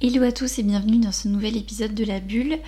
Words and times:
Hello 0.00 0.24
à 0.24 0.32
tous 0.32 0.58
et 0.58 0.64
bienvenue 0.64 0.98
dans 0.98 1.12
ce 1.12 1.28
nouvel 1.28 1.56
épisode 1.56 1.94
de 1.94 2.04
La 2.04 2.18
Bulle. 2.18 2.58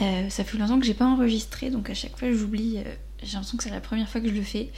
Euh, 0.00 0.30
ça 0.30 0.44
fait 0.44 0.56
longtemps 0.56 0.78
que 0.78 0.86
j'ai 0.86 0.94
pas 0.94 1.06
enregistré 1.06 1.70
donc 1.70 1.90
à 1.90 1.94
chaque 1.94 2.16
fois 2.16 2.30
j'oublie, 2.30 2.78
euh, 2.78 2.94
j'ai 3.20 3.32
l'impression 3.32 3.56
que 3.58 3.64
c'est 3.64 3.70
la 3.70 3.80
première 3.80 4.08
fois 4.08 4.20
que 4.20 4.28
je 4.28 4.34
le 4.34 4.42
fais. 4.42 4.70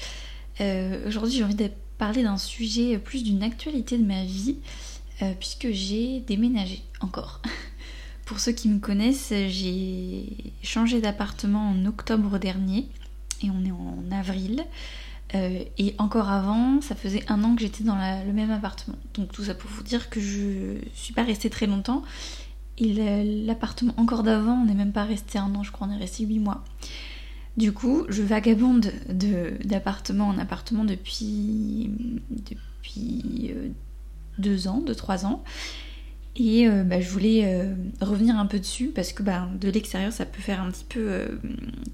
Euh, 0.62 1.06
aujourd'hui 1.06 1.36
j'ai 1.36 1.44
envie 1.44 1.54
de 1.54 1.70
parler 1.98 2.22
d'un 2.22 2.38
sujet 2.38 2.98
plus 2.98 3.22
d'une 3.22 3.42
actualité 3.42 3.98
de 3.98 4.04
ma 4.04 4.24
vie 4.24 4.56
puisque 5.38 5.70
j'ai 5.72 6.20
déménagé 6.20 6.82
encore. 7.00 7.42
Pour 8.24 8.40
ceux 8.40 8.52
qui 8.52 8.70
me 8.70 8.78
connaissent, 8.78 9.34
j'ai 9.48 10.54
changé 10.62 11.02
d'appartement 11.02 11.68
en 11.68 11.84
octobre 11.84 12.38
dernier 12.38 12.88
et 13.42 13.50
on 13.50 13.62
est 13.62 13.72
en 13.72 14.10
avril. 14.10 14.64
Euh, 15.34 15.64
et 15.78 15.94
encore 15.98 16.28
avant, 16.28 16.80
ça 16.80 16.94
faisait 16.94 17.22
un 17.28 17.44
an 17.44 17.54
que 17.54 17.62
j'étais 17.62 17.84
dans 17.84 17.96
le 17.96 18.32
même 18.32 18.50
appartement. 18.50 18.96
Donc 19.14 19.32
tout 19.32 19.44
ça 19.44 19.54
pour 19.54 19.70
vous 19.70 19.82
dire 19.82 20.10
que 20.10 20.20
je 20.20 20.76
suis 20.94 21.14
pas 21.14 21.22
restée 21.22 21.50
très 21.50 21.66
longtemps. 21.66 22.02
Et 22.78 22.94
l'appartement 23.44 23.92
encore 23.98 24.22
d'avant, 24.22 24.62
on 24.62 24.64
n'est 24.64 24.74
même 24.74 24.92
pas 24.92 25.04
resté 25.04 25.38
un 25.38 25.54
an, 25.54 25.62
je 25.62 25.70
crois, 25.70 25.86
on 25.88 25.92
est 25.92 25.98
resté 25.98 26.24
huit 26.24 26.38
mois. 26.38 26.64
Du 27.56 27.72
coup, 27.72 28.06
je 28.08 28.22
vagabonde 28.22 28.90
d'appartement 29.64 30.28
en 30.28 30.38
appartement 30.38 30.84
depuis, 30.84 31.90
depuis 32.30 33.52
euh, 33.54 33.68
deux 34.38 34.66
ans, 34.66 34.80
deux, 34.80 34.94
trois 34.94 35.26
ans. 35.26 35.44
Et 36.36 36.66
euh, 36.66 36.84
bah, 36.84 37.00
je 37.00 37.10
voulais 37.10 37.68
revenir 38.00 38.38
un 38.38 38.46
peu 38.46 38.58
dessus 38.58 38.86
parce 38.94 39.12
que 39.12 39.22
bah, 39.22 39.48
de 39.60 39.68
l'extérieur, 39.68 40.12
ça 40.12 40.24
peut 40.24 40.40
faire 40.40 40.62
un 40.62 40.70
petit 40.70 40.86
peu, 40.88 41.38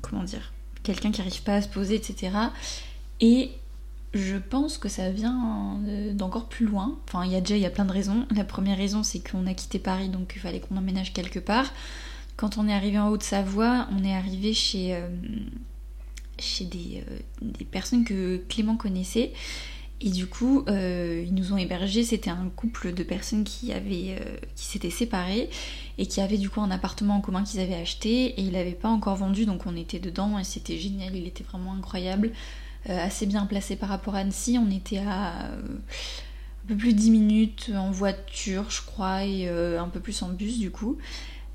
comment 0.02 0.22
dire, 0.22 0.52
quelqu'un 0.84 1.10
qui 1.10 1.20
n'arrive 1.20 1.42
pas 1.42 1.56
à 1.56 1.62
se 1.62 1.68
poser, 1.68 1.96
etc. 1.96 2.30
Et 3.20 3.50
je 4.14 4.36
pense 4.36 4.78
que 4.78 4.88
ça 4.88 5.10
vient 5.10 5.78
d'encore 6.12 6.48
plus 6.48 6.66
loin. 6.66 6.98
Enfin, 7.06 7.24
il 7.24 7.32
y 7.32 7.36
a 7.36 7.40
déjà 7.40 7.56
il 7.56 7.62
y 7.62 7.66
a 7.66 7.70
plein 7.70 7.84
de 7.84 7.92
raisons. 7.92 8.26
La 8.34 8.44
première 8.44 8.78
raison, 8.78 9.02
c'est 9.02 9.20
qu'on 9.20 9.46
a 9.46 9.54
quitté 9.54 9.78
Paris, 9.78 10.08
donc 10.08 10.32
il 10.34 10.38
fallait 10.40 10.60
qu'on 10.60 10.76
emménage 10.76 11.12
quelque 11.12 11.38
part. 11.38 11.72
Quand 12.36 12.58
on 12.58 12.68
est 12.68 12.72
arrivé 12.72 12.98
en 12.98 13.08
Haute-Savoie, 13.08 13.88
on 13.92 14.04
est 14.04 14.14
arrivé 14.14 14.52
chez, 14.52 14.94
euh, 14.94 15.08
chez 16.38 16.64
des, 16.64 17.02
euh, 17.08 17.18
des, 17.40 17.64
personnes 17.64 18.04
que 18.04 18.42
Clément 18.48 18.76
connaissait. 18.76 19.32
Et 20.02 20.10
du 20.10 20.26
coup, 20.26 20.62
euh, 20.68 21.24
ils 21.26 21.34
nous 21.34 21.54
ont 21.54 21.56
hébergés. 21.56 22.04
C'était 22.04 22.28
un 22.28 22.50
couple 22.54 22.92
de 22.92 23.02
personnes 23.02 23.44
qui, 23.44 23.72
avaient, 23.72 24.16
qui 24.54 24.66
s'étaient 24.66 24.90
séparées 24.90 25.48
et 25.96 26.04
qui 26.04 26.20
avaient 26.20 26.36
du 26.36 26.50
coup 26.50 26.60
un 26.60 26.70
appartement 26.70 27.16
en 27.16 27.20
commun 27.22 27.42
qu'ils 27.42 27.60
avaient 27.60 27.80
acheté. 27.80 28.26
Et 28.38 28.42
il 28.42 28.52
n'avait 28.52 28.72
pas 28.72 28.90
encore 28.90 29.16
vendu, 29.16 29.46
donc 29.46 29.66
on 29.66 29.74
était 29.74 29.98
dedans 29.98 30.38
et 30.38 30.44
c'était 30.44 30.76
génial. 30.76 31.16
Il 31.16 31.26
était 31.26 31.44
vraiment 31.44 31.72
incroyable. 31.72 32.32
Euh, 32.88 33.04
assez 33.04 33.26
bien 33.26 33.46
placé 33.46 33.74
par 33.74 33.88
rapport 33.88 34.14
à 34.14 34.18
Annecy. 34.18 34.58
On 34.58 34.70
était 34.70 34.98
à 34.98 35.46
euh, 35.46 35.60
un 36.64 36.68
peu 36.68 36.76
plus 36.76 36.92
de 36.92 36.98
10 36.98 37.10
minutes 37.10 37.72
en 37.74 37.90
voiture, 37.90 38.70
je 38.70 38.82
crois, 38.82 39.24
et 39.24 39.48
euh, 39.48 39.80
un 39.80 39.88
peu 39.88 39.98
plus 39.98 40.22
en 40.22 40.28
bus 40.28 40.58
du 40.58 40.70
coup. 40.70 40.98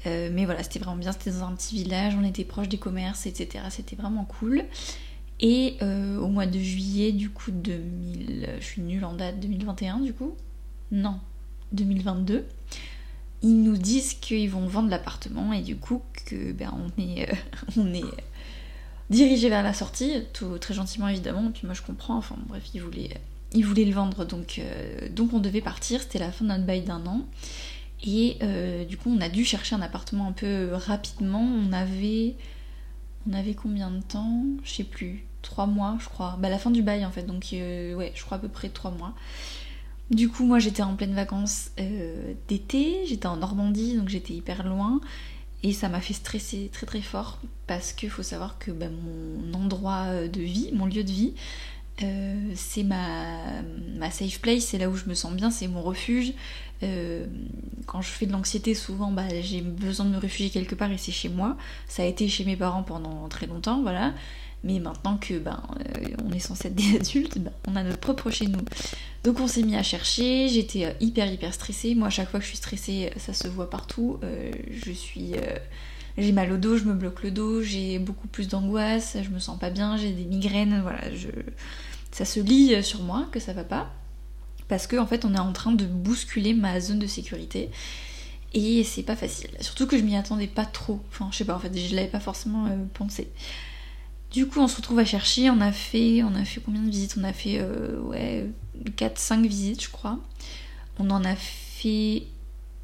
mais 0.06 0.46
voilà, 0.46 0.64
c'était 0.64 0.80
vraiment 0.80 0.98
bien, 0.98 1.12
c'était 1.12 1.32
dans 1.32 1.46
un 1.46 1.54
petit 1.54 1.76
village, 1.76 2.16
on 2.20 2.26
était 2.26 2.44
proche 2.44 2.68
des 2.68 2.80
commerces, 2.80 3.26
etc. 3.28 3.64
C'était 3.70 3.96
vraiment 3.96 4.26
cool. 4.26 4.64
Et 5.40 5.78
au 5.82 6.28
mois 6.28 6.46
de 6.46 6.60
juillet, 6.60 7.12
du 7.12 7.30
coup, 7.30 7.52
2000, 7.52 8.50
je 8.60 8.64
suis 8.64 8.82
nulle 8.82 9.06
en 9.06 9.14
date, 9.14 9.40
2021 9.40 10.00
du 10.02 10.14
coup 10.14 10.36
Non, 10.92 11.20
2022. 11.72 12.46
Ils 13.44 13.64
nous 13.64 13.78
disent 13.78 14.14
qu'ils 14.16 14.50
vont 14.50 14.68
vendre 14.68 14.90
l'appartement 14.90 15.52
et 15.54 15.62
du 15.62 15.76
coup 15.78 16.02
que 16.26 16.52
ben 16.52 16.72
on 16.78 17.02
est, 17.02 17.28
on 17.78 17.92
est 17.94 18.04
dirigé 19.12 19.50
vers 19.50 19.62
la 19.62 19.74
sortie, 19.74 20.24
très 20.60 20.74
gentiment 20.74 21.08
évidemment, 21.08 21.52
puis 21.52 21.64
moi 21.66 21.76
je 21.76 21.84
comprends, 21.84 22.18
enfin 22.18 22.36
bref, 22.48 22.64
il 22.74 22.82
voulait, 22.82 23.12
il 23.54 23.64
voulait 23.64 23.86
le 23.86 23.94
vendre, 23.94 24.26
donc, 24.26 24.58
euh, 24.58 25.08
donc 25.10 25.34
on 25.34 25.40
devait 25.40 25.62
partir, 25.62 26.02
c'était 26.02 26.18
la 26.18 26.32
fin 26.32 26.46
de 26.46 26.50
notre 26.50 26.66
bail 26.66 26.82
d'un 26.82 27.06
an. 27.06 27.22
Et 28.04 28.38
euh, 28.42 28.86
du 28.86 28.98
coup 28.98 29.14
on 29.16 29.22
a 29.22 29.30
dû 29.30 29.46
chercher 29.46 29.76
un 29.76 29.82
appartement 29.82 30.28
un 30.28 30.32
peu 30.32 30.72
rapidement, 30.74 31.44
on 31.44 31.72
avait... 31.72 32.36
On 33.30 33.34
avait 33.34 33.54
combien 33.54 33.92
de 33.92 34.02
temps? 34.02 34.42
Je 34.64 34.72
sais 34.72 34.84
plus. 34.84 35.24
Trois 35.44 35.68
mois, 35.68 35.96
je 36.00 36.06
crois. 36.06 36.40
Bah 36.40 36.50
la 36.50 36.58
fin 36.58 36.72
du 36.72 36.82
bail 36.82 37.06
en 37.06 37.12
fait, 37.12 37.22
donc 37.22 37.50
euh, 37.54 37.94
ouais, 37.94 38.12
je 38.16 38.24
crois 38.24 38.38
à 38.38 38.40
peu 38.40 38.48
près 38.48 38.70
trois 38.70 38.90
mois. 38.90 39.14
Du 40.10 40.28
coup, 40.28 40.44
moi 40.44 40.58
j'étais 40.58 40.82
en 40.82 40.96
pleine 40.96 41.14
vacances 41.14 41.70
d'été, 42.48 43.06
j'étais 43.06 43.28
en 43.28 43.38
Normandie, 43.38 43.96
donc 43.96 44.10
j'étais 44.10 44.34
hyper 44.34 44.68
loin. 44.68 45.02
Et 45.64 45.74
ça 45.74 45.90
m'a 45.90 46.02
fait 46.02 46.14
stresser 46.14 46.70
très 46.74 46.86
très 46.86 47.02
fort 47.02 47.40
parce 47.68 47.94
qu'il 47.94 48.10
faut 48.10 48.24
savoir 48.24 48.58
que 48.58 48.72
bah, 48.72 48.88
mon 48.90 49.54
endroit 49.54 50.28
de 50.28 50.42
vie, 50.42 50.72
mon 50.74 50.88
lieu 50.88 51.04
de 51.04 51.12
vie, 51.12 51.34
euh, 52.04 52.52
c'est 52.56 52.84
ma, 52.84 54.10
safe 54.12 54.40
place, 54.40 54.64
c'est 54.64 54.78
là 54.78 54.90
où 54.90 54.96
je 54.96 55.06
me 55.06 55.14
sens 55.14 55.34
bien, 55.34 55.52
c'est 55.52 55.68
mon 55.68 55.82
refuge. 55.82 56.34
Euh, 56.84 57.28
quand 57.86 58.02
je 58.02 58.10
fais 58.10 58.26
de 58.26 58.32
l'anxiété, 58.32 58.74
souvent 58.74 59.12
bah, 59.12 59.28
j'ai 59.42 59.62
besoin 59.62 60.06
de 60.06 60.12
me 60.12 60.18
réfugier 60.18 60.50
quelque 60.50 60.74
part 60.74 60.92
et 60.92 60.98
c'est 60.98 61.12
chez 61.12 61.30
moi. 61.30 61.58
Ça 61.88 62.04
a 62.04 62.06
été 62.06 62.28
chez 62.28 62.44
mes 62.44 62.56
parents 62.56 62.84
pendant 62.84 63.28
très 63.28 63.46
longtemps, 63.46 63.82
voilà. 63.82 64.14
Mais 64.64 64.80
maintenant 64.80 65.18
que 65.18 65.38
ben, 65.40 65.62
euh, 65.80 66.16
on 66.26 66.32
est 66.32 66.40
censé 66.40 66.70
être 66.70 66.76
des 66.76 66.96
adultes, 67.00 67.38
ben, 67.38 67.52
on 67.68 67.76
a 67.76 67.84
notre 67.84 68.00
propre 68.00 68.32
chez 68.32 68.48
nous. 68.48 68.62
Donc 69.24 69.40
on 69.40 69.48
s'est 69.48 69.64
mis 69.64 69.76
à 69.76 69.84
chercher, 69.84 70.48
j'étais 70.48 70.86
euh, 70.86 70.92
hyper 71.00 71.32
hyper 71.32 71.54
stressée. 71.54 71.96
Moi 71.96 72.08
à 72.08 72.10
chaque 72.10 72.30
fois 72.30 72.40
que 72.40 72.46
je 72.46 72.50
suis 72.50 72.58
stressée, 72.58 73.12
ça 73.18 73.34
se 73.34 73.48
voit 73.48 73.70
partout. 73.70 74.20
Euh, 74.24 74.52
je 74.72 74.92
suis... 74.92 75.34
j'ai 76.18 76.32
mal 76.32 76.52
au 76.52 76.58
dos, 76.58 76.78
je 76.78 76.86
me 76.86 76.94
bloque 76.94 77.24
le 77.24 77.32
dos, 77.32 77.62
j'ai 77.62 78.00
beaucoup 78.00 78.28
plus 78.28 78.48
d'angoisse, 78.48 79.18
je 79.22 79.30
me 79.30 79.40
sens 79.40 79.60
pas 79.60 79.70
bien, 79.70 79.98
j'ai 79.98 80.12
des 80.12 80.26
migraines, 80.26 80.82
voilà, 80.82 81.14
je... 81.14 81.28
ça 82.12 82.26
se 82.26 82.40
lit 82.40 82.84
sur 82.84 83.04
moi 83.04 83.28
que 83.32 83.40
ça 83.40 83.54
va 83.54 83.64
pas. 83.64 83.92
Parce 84.68 84.88
qu'en 84.88 85.04
en 85.04 85.08
fait 85.08 85.26
on 85.26 85.36
est 85.36 85.40
en 85.40 85.54
train 85.54 85.72
de 85.72 85.86
bousculer 85.86 86.54
ma 86.54 86.80
zone 86.80 87.00
de 87.00 87.08
sécurité. 87.08 87.70
Et 88.54 88.84
c'est 88.84 89.04
pas 89.04 89.16
facile. 89.16 89.50
Surtout 89.62 89.88
que 89.88 89.98
je 89.98 90.04
m'y 90.04 90.16
attendais 90.18 90.48
pas 90.48 90.66
trop. 90.66 91.00
Enfin, 91.10 91.30
je 91.32 91.38
sais 91.38 91.46
pas, 91.46 91.56
en 91.56 91.60
fait, 91.60 91.74
je 91.78 91.96
l'avais 91.96 92.10
pas 92.10 92.20
forcément 92.20 92.68
pensé. 92.94 93.30
Du 94.32 94.48
coup, 94.48 94.62
on 94.62 94.68
se 94.68 94.78
retrouve 94.78 95.00
à 95.00 95.06
chercher. 95.06 95.50
On 95.50 95.60
a 95.60 95.72
fait, 95.72 96.24
on 96.24 96.34
a 96.36 96.46
fait 96.46 96.62
combien 96.62 96.82
de 96.82 96.90
visites? 96.90 97.16
On 97.20 97.24
a 97.24 97.34
fait 97.34 97.58
euh, 97.60 98.00
ouais, 98.02 98.48
4-5 98.98 99.46
visites, 99.46 99.84
je 99.84 99.90
crois. 99.90 100.20
On 101.00 101.10
en 101.10 101.26
a 101.26 101.36
fait 101.36 102.24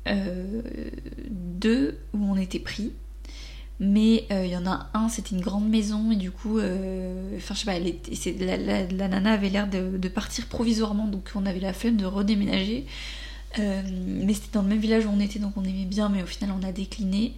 euh, 0.07 0.61
deux 1.29 1.97
où 2.13 2.23
on 2.25 2.35
était 2.35 2.59
pris. 2.59 2.91
Mais 3.79 4.25
euh, 4.31 4.45
il 4.45 4.51
y 4.51 4.57
en 4.57 4.65
a 4.65 4.89
un, 4.93 5.07
c'était 5.07 5.35
une 5.35 5.41
grande 5.41 5.69
maison 5.69 6.11
et 6.11 6.15
du 6.15 6.31
coup, 6.31 6.57
enfin 6.57 7.53
je 7.53 7.59
sais 7.59 7.65
pas, 7.65 7.77
la, 7.79 9.07
nana 9.07 9.33
avait 9.33 9.49
l'air 9.49 9.67
de, 9.67 10.07
partir 10.07 10.47
provisoirement, 10.47 11.05
donc 11.05 11.29
on 11.35 11.45
avait 11.45 11.59
la 11.59 11.73
flemme 11.73 11.95
de 11.95 12.05
redéménager. 12.05 12.87
mais 13.59 14.33
c'était 14.33 14.49
dans 14.53 14.63
le 14.63 14.69
même 14.69 14.79
village 14.79 15.05
où 15.05 15.09
on 15.13 15.19
était, 15.19 15.37
donc 15.37 15.53
on 15.57 15.63
aimait 15.63 15.85
bien, 15.85 16.09
mais 16.09 16.23
au 16.23 16.25
final 16.25 16.55
on 16.59 16.67
a 16.67 16.71
décliné. 16.71 17.35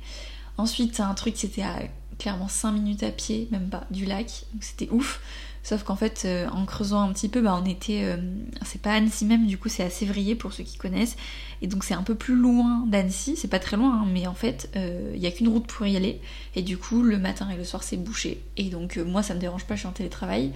Ensuite, 0.58 1.02
un 1.02 1.14
truc, 1.14 1.36
c'était 1.36 1.62
à 1.62 1.80
clairement 2.20 2.48
5 2.48 2.74
minutes 2.74 3.04
à 3.04 3.10
pied, 3.10 3.48
même 3.52 3.70
pas, 3.70 3.86
du 3.90 4.06
lac. 4.06 4.46
Donc 4.54 4.64
c'était 4.64 4.90
ouf. 4.92 5.20
Sauf 5.64 5.84
qu'en 5.84 5.96
fait, 5.96 6.24
euh, 6.26 6.48
en 6.50 6.66
creusant 6.66 7.02
un 7.02 7.12
petit 7.12 7.28
peu, 7.28 7.42
bah, 7.42 7.60
on 7.62 7.66
était. 7.66 8.04
Euh, 8.04 8.18
c'est 8.66 8.82
pas 8.82 8.94
Annecy 8.94 9.26
même, 9.26 9.46
du 9.46 9.58
coup, 9.58 9.70
c'est 9.70 9.84
à 9.84 9.90
Sévrier 9.90 10.36
pour 10.36 10.54
ceux 10.54 10.64
qui 10.64 10.78
connaissent. 10.78 11.18
Et 11.62 11.68
donc, 11.68 11.84
c'est 11.84 11.94
un 11.94 12.04
peu 12.04 12.16
plus 12.16 12.36
loin 12.36 12.86
d'Annecy. 12.88 13.36
C'est 13.36 13.50
pas 13.50 13.60
très 13.60 13.76
loin, 13.76 14.02
hein, 14.02 14.08
mais 14.12 14.26
en 14.26 14.34
fait, 14.34 14.70
il 14.76 14.82
euh, 14.82 15.18
y 15.18 15.28
a 15.28 15.32
qu'une 15.32 15.50
route 15.50 15.68
pour 15.68 15.86
y 15.86 15.98
aller. 15.98 16.22
Et 16.56 16.62
du 16.62 16.78
coup, 16.78 17.04
le 17.04 17.18
matin 17.18 17.50
et 17.50 17.58
le 17.58 17.66
soir, 17.66 17.84
c'est 17.84 17.98
bouché. 17.98 18.42
Et 18.58 18.70
donc, 18.70 18.98
moi, 18.98 19.22
ça 19.22 19.34
me 19.34 19.40
dérange 19.40 19.66
pas, 19.66 19.76
je 19.76 19.82
suis 19.82 19.88
en 19.88 19.92
télétravail. 19.92 20.54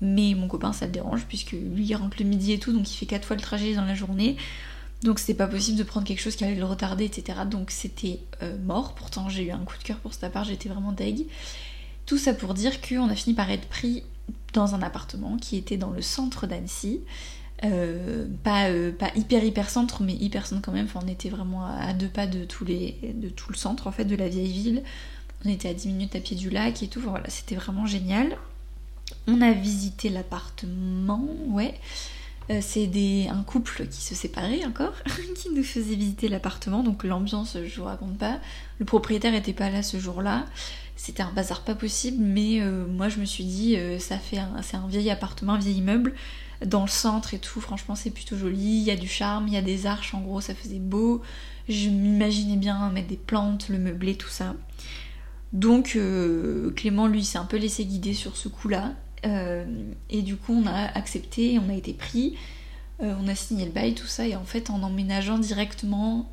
Mais 0.00 0.34
mon 0.34 0.48
copain, 0.48 0.72
ça 0.72 0.86
le 0.86 0.92
dérange, 0.92 1.24
puisque 1.26 1.52
lui, 1.52 1.86
il 1.86 1.94
rentre 1.94 2.16
le 2.20 2.26
midi 2.26 2.52
et 2.52 2.58
tout, 2.58 2.72
donc 2.72 2.90
il 2.92 2.96
fait 2.96 3.06
4 3.06 3.24
fois 3.24 3.36
le 3.36 3.42
trajet 3.42 3.74
dans 3.74 3.84
la 3.84 3.94
journée. 3.94 4.36
Donc 5.04 5.18
c'était 5.18 5.34
pas 5.34 5.46
possible 5.46 5.76
de 5.76 5.82
prendre 5.82 6.06
quelque 6.06 6.20
chose 6.20 6.34
qui 6.34 6.44
allait 6.44 6.54
le 6.54 6.64
retarder, 6.64 7.04
etc. 7.04 7.40
Donc 7.48 7.70
c'était 7.70 8.20
euh, 8.42 8.56
mort. 8.64 8.94
Pourtant 8.94 9.28
j'ai 9.28 9.44
eu 9.44 9.50
un 9.50 9.58
coup 9.58 9.76
de 9.76 9.82
cœur 9.82 9.98
pour 9.98 10.14
cette 10.14 10.32
part, 10.32 10.44
j'étais 10.44 10.70
vraiment 10.70 10.92
deg. 10.92 11.26
Tout 12.06 12.16
ça 12.16 12.32
pour 12.32 12.54
dire 12.54 12.80
qu'on 12.80 13.10
a 13.10 13.14
fini 13.14 13.36
par 13.36 13.50
être 13.50 13.68
pris 13.68 14.02
dans 14.54 14.74
un 14.74 14.80
appartement 14.80 15.36
qui 15.36 15.58
était 15.58 15.76
dans 15.76 15.90
le 15.90 16.00
centre 16.00 16.46
d'Annecy. 16.46 17.00
Euh, 17.64 18.26
pas, 18.42 18.70
euh, 18.70 18.92
pas, 18.92 19.10
hyper 19.14 19.44
hyper 19.44 19.68
centre, 19.68 20.02
mais 20.02 20.14
hyper 20.14 20.46
centre 20.46 20.62
quand 20.62 20.72
même. 20.72 20.88
On 20.94 21.06
était 21.06 21.28
vraiment 21.28 21.66
à 21.66 21.92
deux 21.92 22.08
pas 22.08 22.26
de, 22.26 22.46
tout 22.46 22.64
le 22.64 23.54
centre 23.54 23.86
en 23.86 23.92
fait 23.92 24.06
de 24.06 24.16
la 24.16 24.30
vieille 24.30 24.52
ville. 24.52 24.82
On 25.44 25.50
était 25.50 25.68
à 25.68 25.74
10 25.74 25.88
minutes 25.88 26.16
à 26.16 26.20
pied 26.20 26.34
du 26.34 26.48
lac 26.48 26.82
et 26.82 26.88
tout. 26.88 27.02
C'était 27.28 27.56
vraiment 27.56 27.84
génial. 27.84 28.38
On 29.26 29.42
a 29.42 29.52
visité 29.52 30.08
l'appartement, 30.08 31.28
ouais. 31.48 31.74
Euh, 32.50 32.58
c'est 32.60 32.90
un 33.28 33.42
couple 33.42 33.86
qui 33.86 34.02
se 34.02 34.14
séparait 34.14 34.64
encore, 34.66 34.92
qui 35.36 35.50
nous 35.50 35.64
faisait 35.64 35.94
visiter 35.94 36.28
l'appartement, 36.28 36.82
donc 36.82 37.04
l'ambiance, 37.04 37.56
je 37.64 37.80
vous 37.80 37.86
raconte 37.86 38.18
pas. 38.18 38.38
Le 38.78 38.84
propriétaire 38.84 39.34
était 39.34 39.54
pas 39.54 39.70
là 39.70 39.82
ce 39.82 39.98
jour-là. 39.98 40.44
C'était 40.96 41.22
un 41.22 41.32
bazar 41.32 41.62
pas 41.62 41.74
possible, 41.74 42.22
mais 42.22 42.60
euh, 42.60 42.86
moi 42.86 43.08
je 43.08 43.18
me 43.18 43.24
suis 43.24 43.44
dit, 43.44 43.76
euh, 43.76 43.98
ça 43.98 44.18
fait 44.18 44.38
c'est 44.62 44.76
un 44.76 44.86
vieil 44.86 45.10
appartement, 45.10 45.54
un 45.54 45.58
vieil 45.58 45.78
immeuble, 45.78 46.14
dans 46.64 46.82
le 46.82 46.88
centre 46.88 47.34
et 47.34 47.38
tout, 47.38 47.60
franchement 47.60 47.94
c'est 47.94 48.10
plutôt 48.10 48.36
joli, 48.36 48.78
il 48.78 48.84
y 48.84 48.90
a 48.90 48.96
du 48.96 49.08
charme, 49.08 49.48
il 49.48 49.54
y 49.54 49.56
a 49.56 49.62
des 49.62 49.86
arches, 49.86 50.14
en 50.14 50.20
gros 50.20 50.40
ça 50.40 50.54
faisait 50.54 50.78
beau. 50.78 51.22
Je 51.68 51.88
m'imaginais 51.88 52.56
bien 52.56 52.90
mettre 52.90 53.08
des 53.08 53.16
plantes, 53.16 53.70
le 53.70 53.78
meubler, 53.78 54.16
tout 54.16 54.28
ça. 54.28 54.54
Donc 55.52 55.98
Clément 56.76 57.06
lui 57.06 57.24
s'est 57.24 57.38
un 57.38 57.44
peu 57.44 57.56
laissé 57.56 57.84
guider 57.86 58.12
sur 58.12 58.36
ce 58.36 58.48
coup-là. 58.48 58.92
Euh, 59.24 59.64
et 60.10 60.22
du 60.22 60.36
coup, 60.36 60.52
on 60.52 60.66
a 60.66 60.86
accepté, 60.96 61.58
on 61.58 61.68
a 61.70 61.74
été 61.74 61.92
pris, 61.92 62.36
euh, 63.02 63.14
on 63.20 63.28
a 63.28 63.34
signé 63.34 63.64
le 63.64 63.70
bail, 63.70 63.94
tout 63.94 64.06
ça. 64.06 64.26
Et 64.26 64.36
en 64.36 64.44
fait, 64.44 64.70
en 64.70 64.82
emménageant 64.82 65.38
directement 65.38 66.30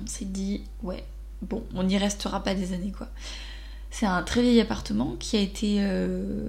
on 0.00 0.06
s'est 0.06 0.24
dit, 0.24 0.62
ouais, 0.82 1.04
bon, 1.42 1.64
on 1.74 1.82
n'y 1.82 1.98
restera 1.98 2.42
pas 2.44 2.54
des 2.54 2.72
années 2.72 2.92
quoi. 2.96 3.08
C'est 3.90 4.06
un 4.06 4.22
très 4.22 4.40
vieil 4.40 4.60
appartement 4.60 5.16
qui 5.18 5.36
a 5.36 5.40
été 5.40 5.78
euh, 5.80 6.48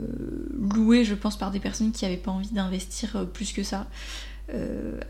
loué, 0.53 1.03
je 1.03 1.15
pense, 1.15 1.37
par 1.37 1.49
des 1.49 1.59
personnes 1.59 1.91
qui 1.91 2.05
n'avaient 2.05 2.17
pas 2.17 2.29
envie 2.29 2.51
d'investir 2.51 3.27
plus 3.33 3.51
que 3.51 3.63
ça. 3.63 3.87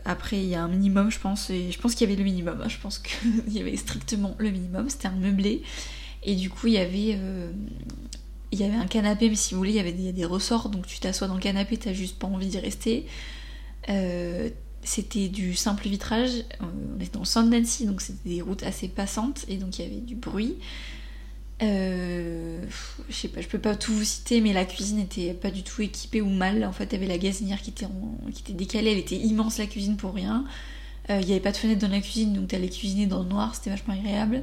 Après, 0.04 0.38
il 0.38 0.48
y 0.48 0.54
a 0.54 0.62
un 0.62 0.68
minimum, 0.68 1.10
je 1.10 1.18
pense, 1.18 1.50
et 1.50 1.72
je 1.72 1.78
pense 1.78 1.94
qu'il 1.94 2.08
y 2.08 2.12
avait 2.12 2.18
le 2.18 2.24
minimum. 2.24 2.60
Hein. 2.62 2.68
je 2.68 2.78
pense 2.78 3.00
qu'il 3.00 3.48
y 3.52 3.60
avait 3.60 3.76
strictement 3.76 4.36
le 4.38 4.50
minimum. 4.50 4.88
C'était 4.88 5.08
un 5.08 5.16
meublé. 5.16 5.62
Et 6.22 6.36
du 6.36 6.48
coup, 6.48 6.68
il 6.68 6.74
y 6.74 6.78
avait, 6.78 7.18
il 8.52 8.60
y 8.60 8.64
avait 8.64 8.76
un 8.76 8.86
canapé, 8.86 9.28
mais 9.28 9.34
si 9.34 9.54
vous 9.54 9.58
voulez, 9.58 9.72
il 9.72 9.76
y 9.76 9.80
avait 9.80 9.92
des, 9.92 10.24
ressorts. 10.24 10.68
Donc 10.68 10.86
tu 10.86 11.00
t'assois 11.00 11.26
dans 11.26 11.34
le 11.34 11.40
canapé, 11.40 11.76
t'as 11.76 11.92
juste 11.92 12.18
pas 12.18 12.26
envie 12.26 12.46
d'y 12.46 12.58
rester. 12.58 13.06
c'était 14.84 15.28
du 15.28 15.54
simple 15.54 15.88
vitrage. 15.88 16.44
On 16.60 17.00
était 17.00 17.18
dans 17.18 17.42
le 17.42 17.50
d'Annecy, 17.50 17.86
donc 17.86 18.00
c'était 18.00 18.28
des 18.28 18.42
routes 18.42 18.62
assez 18.62 18.88
passantes, 18.88 19.44
et 19.48 19.56
donc 19.56 19.78
il 19.78 19.84
y 19.84 19.86
avait 19.86 20.00
du 20.00 20.14
bruit. 20.14 20.56
Euh, 21.62 22.60
je 23.08 23.14
sais 23.14 23.28
pas, 23.28 23.40
je 23.40 23.46
peux 23.46 23.58
pas 23.58 23.76
tout 23.76 23.92
vous 23.92 24.04
citer, 24.04 24.40
mais 24.40 24.52
la 24.52 24.64
cuisine 24.64 24.98
était 24.98 25.32
pas 25.32 25.50
du 25.50 25.62
tout 25.62 25.82
équipée 25.82 26.20
ou 26.20 26.28
mal. 26.28 26.64
En 26.64 26.72
fait, 26.72 26.84
il 26.84 26.92
y 26.92 26.96
avait 26.96 27.06
la 27.06 27.18
gazinière 27.18 27.62
qui 27.62 27.70
était, 27.70 27.86
qui 28.32 28.42
était 28.42 28.52
décalée, 28.52 28.92
elle 28.92 28.98
était 28.98 29.16
immense 29.16 29.58
la 29.58 29.66
cuisine 29.66 29.96
pour 29.96 30.14
rien. 30.14 30.44
Euh, 31.10 31.18
il 31.20 31.26
n'y 31.26 31.32
avait 31.32 31.40
pas 31.40 31.52
de 31.52 31.56
fenêtre 31.56 31.80
dans 31.80 31.92
la 31.92 32.00
cuisine, 32.00 32.32
donc 32.32 32.48
t'allais 32.48 32.68
cuisiner 32.68 33.06
dans 33.06 33.22
le 33.22 33.28
noir, 33.28 33.54
c'était 33.54 33.70
vachement 33.70 33.94
agréable. 33.94 34.42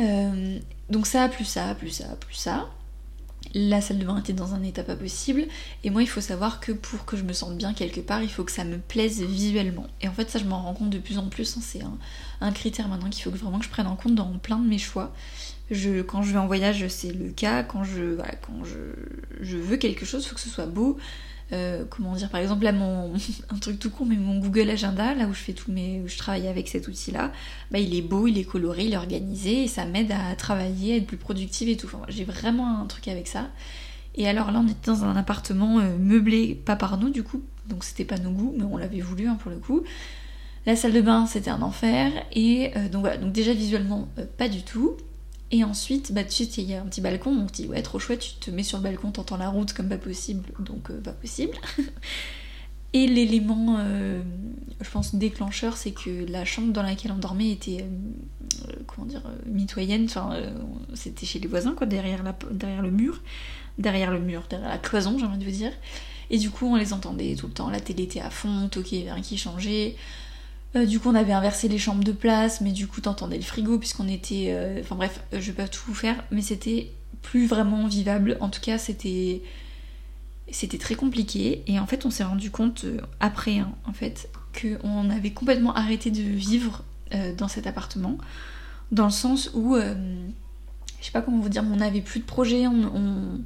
Euh, 0.00 0.58
donc 0.90 1.06
ça, 1.06 1.28
plus 1.28 1.44
ça, 1.44 1.74
plus 1.74 1.90
ça, 1.90 2.16
plus 2.20 2.34
ça. 2.34 2.68
La 3.54 3.80
salle 3.80 3.98
de 3.98 4.04
bain 4.04 4.18
était 4.18 4.32
dans 4.34 4.54
un 4.54 4.62
état 4.62 4.82
pas 4.82 4.96
possible. 4.96 5.46
Et 5.82 5.90
moi, 5.90 6.02
il 6.02 6.08
faut 6.08 6.20
savoir 6.20 6.60
que 6.60 6.72
pour 6.72 7.04
que 7.06 7.16
je 7.16 7.22
me 7.22 7.32
sente 7.32 7.56
bien 7.56 7.72
quelque 7.72 8.00
part, 8.00 8.22
il 8.22 8.28
faut 8.28 8.44
que 8.44 8.52
ça 8.52 8.64
me 8.64 8.78
plaise 8.78 9.22
visuellement. 9.22 9.86
Et 10.02 10.08
en 10.08 10.12
fait, 10.12 10.28
ça, 10.28 10.38
je 10.38 10.44
m'en 10.44 10.62
rends 10.62 10.74
compte 10.74 10.90
de 10.90 10.98
plus 10.98 11.18
en 11.18 11.28
plus. 11.28 11.56
Hein. 11.56 11.60
c'est 11.62 11.80
un, 12.40 12.52
critère 12.52 12.88
maintenant 12.88 13.08
qu'il 13.08 13.22
faut 13.22 13.30
vraiment 13.30 13.58
que 13.58 13.64
je 13.64 13.70
prenne 13.70 13.86
en 13.86 13.96
compte 13.96 14.14
dans 14.14 14.30
plein 14.38 14.58
de 14.58 14.68
mes 14.68 14.78
choix. 14.78 15.14
Quand 15.70 16.22
je 16.22 16.32
vais 16.32 16.38
en 16.38 16.46
voyage, 16.46 16.86
c'est 16.88 17.12
le 17.12 17.30
cas. 17.30 17.62
Quand 17.62 17.84
je, 17.84 18.16
quand 18.16 18.64
je, 18.64 19.56
veux 19.56 19.76
quelque 19.76 20.04
chose, 20.04 20.24
il 20.24 20.28
faut 20.28 20.34
que 20.34 20.40
ce 20.40 20.50
soit 20.50 20.66
beau. 20.66 20.98
Euh, 21.52 21.84
comment 21.88 22.14
dire, 22.14 22.28
par 22.28 22.40
exemple, 22.40 22.64
là, 22.64 22.72
mon, 22.72 23.12
un 23.50 23.58
truc 23.58 23.78
tout 23.78 23.90
con, 23.90 24.04
mais 24.04 24.16
mon 24.16 24.38
Google 24.38 24.68
Agenda, 24.70 25.14
là 25.14 25.26
où 25.26 25.34
je 25.34 25.40
fais 25.40 25.54
tous 25.54 25.72
mes, 25.72 26.00
où 26.00 26.08
je 26.08 26.18
travaille 26.18 26.46
avec 26.46 26.68
cet 26.68 26.88
outil-là, 26.88 27.32
bah, 27.70 27.78
il 27.78 27.94
est 27.94 28.02
beau, 28.02 28.26
il 28.26 28.38
est 28.38 28.44
coloré, 28.44 28.84
il 28.84 28.92
est 28.92 28.98
organisé, 28.98 29.64
et 29.64 29.68
ça 29.68 29.84
m'aide 29.86 30.12
à 30.12 30.34
travailler, 30.36 30.94
à 30.94 30.96
être 30.96 31.06
plus 31.06 31.16
productive 31.16 31.68
et 31.68 31.76
tout. 31.76 31.86
Enfin, 31.86 32.02
j'ai 32.08 32.24
vraiment 32.24 32.80
un 32.80 32.86
truc 32.86 33.08
avec 33.08 33.26
ça. 33.26 33.48
Et 34.14 34.28
alors 34.28 34.50
là, 34.50 34.60
on 34.62 34.68
était 34.68 34.90
dans 34.90 35.04
un 35.04 35.16
appartement 35.16 35.78
euh, 35.78 35.96
meublé, 35.96 36.54
pas 36.54 36.76
par 36.76 36.98
nous 36.98 37.10
du 37.10 37.22
coup, 37.22 37.42
donc 37.68 37.84
c'était 37.84 38.04
pas 38.04 38.18
nos 38.18 38.30
goûts, 38.30 38.54
mais 38.56 38.64
on 38.64 38.76
l'avait 38.76 39.00
voulu 39.00 39.28
hein, 39.28 39.38
pour 39.40 39.50
le 39.50 39.58
coup. 39.58 39.84
La 40.66 40.76
salle 40.76 40.92
de 40.92 41.00
bain, 41.00 41.24
c'était 41.26 41.50
un 41.50 41.62
enfer, 41.62 42.12
et 42.32 42.72
euh, 42.76 42.88
donc 42.88 43.02
voilà, 43.02 43.16
donc 43.16 43.32
déjà 43.32 43.52
visuellement, 43.52 44.08
pas 44.36 44.48
du 44.48 44.62
tout. 44.62 44.96
Et 45.50 45.64
ensuite, 45.64 46.12
bah, 46.12 46.24
tu 46.24 46.44
sais, 46.44 46.62
il 46.62 46.70
y 46.70 46.74
a 46.74 46.82
un 46.82 46.86
petit 46.86 47.00
balcon, 47.00 47.30
on 47.30 47.46
te 47.46 47.52
dit 47.52 47.66
ouais, 47.66 47.82
trop 47.82 47.98
chouette, 47.98 48.20
tu 48.20 48.34
te 48.34 48.50
mets 48.50 48.62
sur 48.62 48.78
le 48.78 48.84
balcon, 48.84 49.10
t'entends 49.10 49.38
la 49.38 49.48
route 49.48 49.72
comme 49.72 49.88
pas 49.88 49.96
possible, 49.96 50.44
donc 50.58 50.90
euh, 50.90 51.00
pas 51.00 51.12
possible. 51.12 51.56
Et 52.94 53.06
l'élément, 53.06 53.76
euh, 53.80 54.22
je 54.80 54.90
pense, 54.90 55.14
déclencheur, 55.14 55.76
c'est 55.76 55.90
que 55.90 56.30
la 56.30 56.44
chambre 56.44 56.72
dans 56.72 56.82
laquelle 56.82 57.12
on 57.12 57.18
dormait 57.18 57.50
était, 57.50 57.82
euh, 57.82 58.72
comment 58.86 59.06
dire, 59.06 59.22
mitoyenne, 59.46 60.04
enfin, 60.04 60.34
c'était 60.94 61.26
chez 61.26 61.38
les 61.38 61.48
voisins, 61.48 61.74
quoi, 61.74 61.86
derrière, 61.86 62.22
la, 62.22 62.34
derrière 62.50 62.82
le 62.82 62.90
mur, 62.90 63.20
derrière 63.78 64.10
le 64.10 64.20
mur, 64.20 64.46
derrière 64.48 64.70
la 64.70 64.78
cloison, 64.78 65.18
j'ai 65.18 65.26
envie 65.26 65.38
de 65.38 65.44
vous 65.44 65.50
dire. 65.50 65.72
Et 66.30 66.38
du 66.38 66.50
coup, 66.50 66.66
on 66.66 66.76
les 66.76 66.92
entendait 66.92 67.34
tout 67.36 67.46
le 67.46 67.52
temps, 67.52 67.70
la 67.70 67.80
télé 67.80 68.04
était 68.04 68.20
à 68.20 68.30
fond, 68.30 68.68
avait 68.74 69.12
rien 69.12 69.22
qui 69.22 69.38
changeait. 69.38 69.96
Euh, 70.76 70.84
du 70.84 71.00
coup, 71.00 71.08
on 71.08 71.14
avait 71.14 71.32
inversé 71.32 71.68
les 71.68 71.78
chambres 71.78 72.04
de 72.04 72.12
place, 72.12 72.60
mais 72.60 72.72
du 72.72 72.86
coup, 72.86 73.00
t'entendais 73.00 73.36
le 73.36 73.42
frigo 73.42 73.78
puisqu'on 73.78 74.08
était. 74.08 74.48
Euh, 74.50 74.80
enfin 74.80 74.96
bref, 74.96 75.22
euh, 75.32 75.40
je 75.40 75.50
vais 75.50 75.62
pas 75.62 75.68
tout 75.68 75.82
vous 75.86 75.94
faire, 75.94 76.22
mais 76.30 76.42
c'était 76.42 76.92
plus 77.22 77.46
vraiment 77.46 77.86
vivable. 77.86 78.36
En 78.40 78.48
tout 78.48 78.60
cas, 78.60 78.78
c'était. 78.78 79.42
C'était 80.50 80.78
très 80.78 80.94
compliqué. 80.94 81.62
Et 81.66 81.78
en 81.78 81.86
fait, 81.86 82.06
on 82.06 82.10
s'est 82.10 82.24
rendu 82.24 82.50
compte 82.50 82.86
après, 83.20 83.58
hein, 83.58 83.70
en 83.86 83.92
fait, 83.92 84.30
qu'on 84.58 85.10
avait 85.10 85.32
complètement 85.32 85.74
arrêté 85.74 86.10
de 86.10 86.22
vivre 86.22 86.84
dans 87.36 87.48
cet 87.48 87.66
appartement. 87.66 88.16
Dans 88.90 89.04
le 89.04 89.10
sens 89.10 89.50
où. 89.52 89.76
je 89.76 91.04
sais 91.04 91.12
pas 91.12 91.20
comment 91.20 91.38
vous 91.38 91.50
dire, 91.50 91.62
mais 91.62 91.74
on 91.74 91.76
n'avait 91.76 92.00
plus 92.00 92.20
de 92.20 92.24
projet, 92.24 92.66
on... 92.66 93.42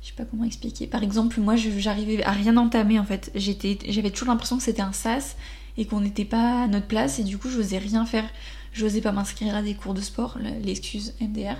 je 0.00 0.06
sais 0.06 0.14
pas 0.16 0.24
comment 0.24 0.44
expliquer. 0.44 0.86
Par 0.86 1.02
exemple, 1.02 1.40
moi, 1.40 1.56
j'arrivais 1.56 2.22
à 2.22 2.30
rien 2.30 2.56
entamer 2.56 3.00
en 3.00 3.04
fait. 3.04 3.32
J'avais 3.34 4.10
toujours 4.10 4.28
l'impression 4.28 4.58
que 4.58 4.62
c'était 4.62 4.82
un 4.82 4.92
sas 4.92 5.34
et 5.76 5.86
qu'on 5.86 6.00
n'était 6.00 6.24
pas 6.24 6.64
à 6.64 6.66
notre 6.66 6.86
place 6.86 7.18
et 7.18 7.24
du 7.24 7.38
coup 7.38 7.48
je 7.48 7.58
n'osais 7.58 7.78
rien 7.78 8.06
faire. 8.06 8.28
Je 8.72 8.84
n'osais 8.84 9.00
pas 9.00 9.10
m'inscrire 9.10 9.54
à 9.56 9.62
des 9.62 9.74
cours 9.74 9.94
de 9.94 10.00
sport, 10.00 10.38
l'excuse 10.62 11.14
MDR. 11.20 11.56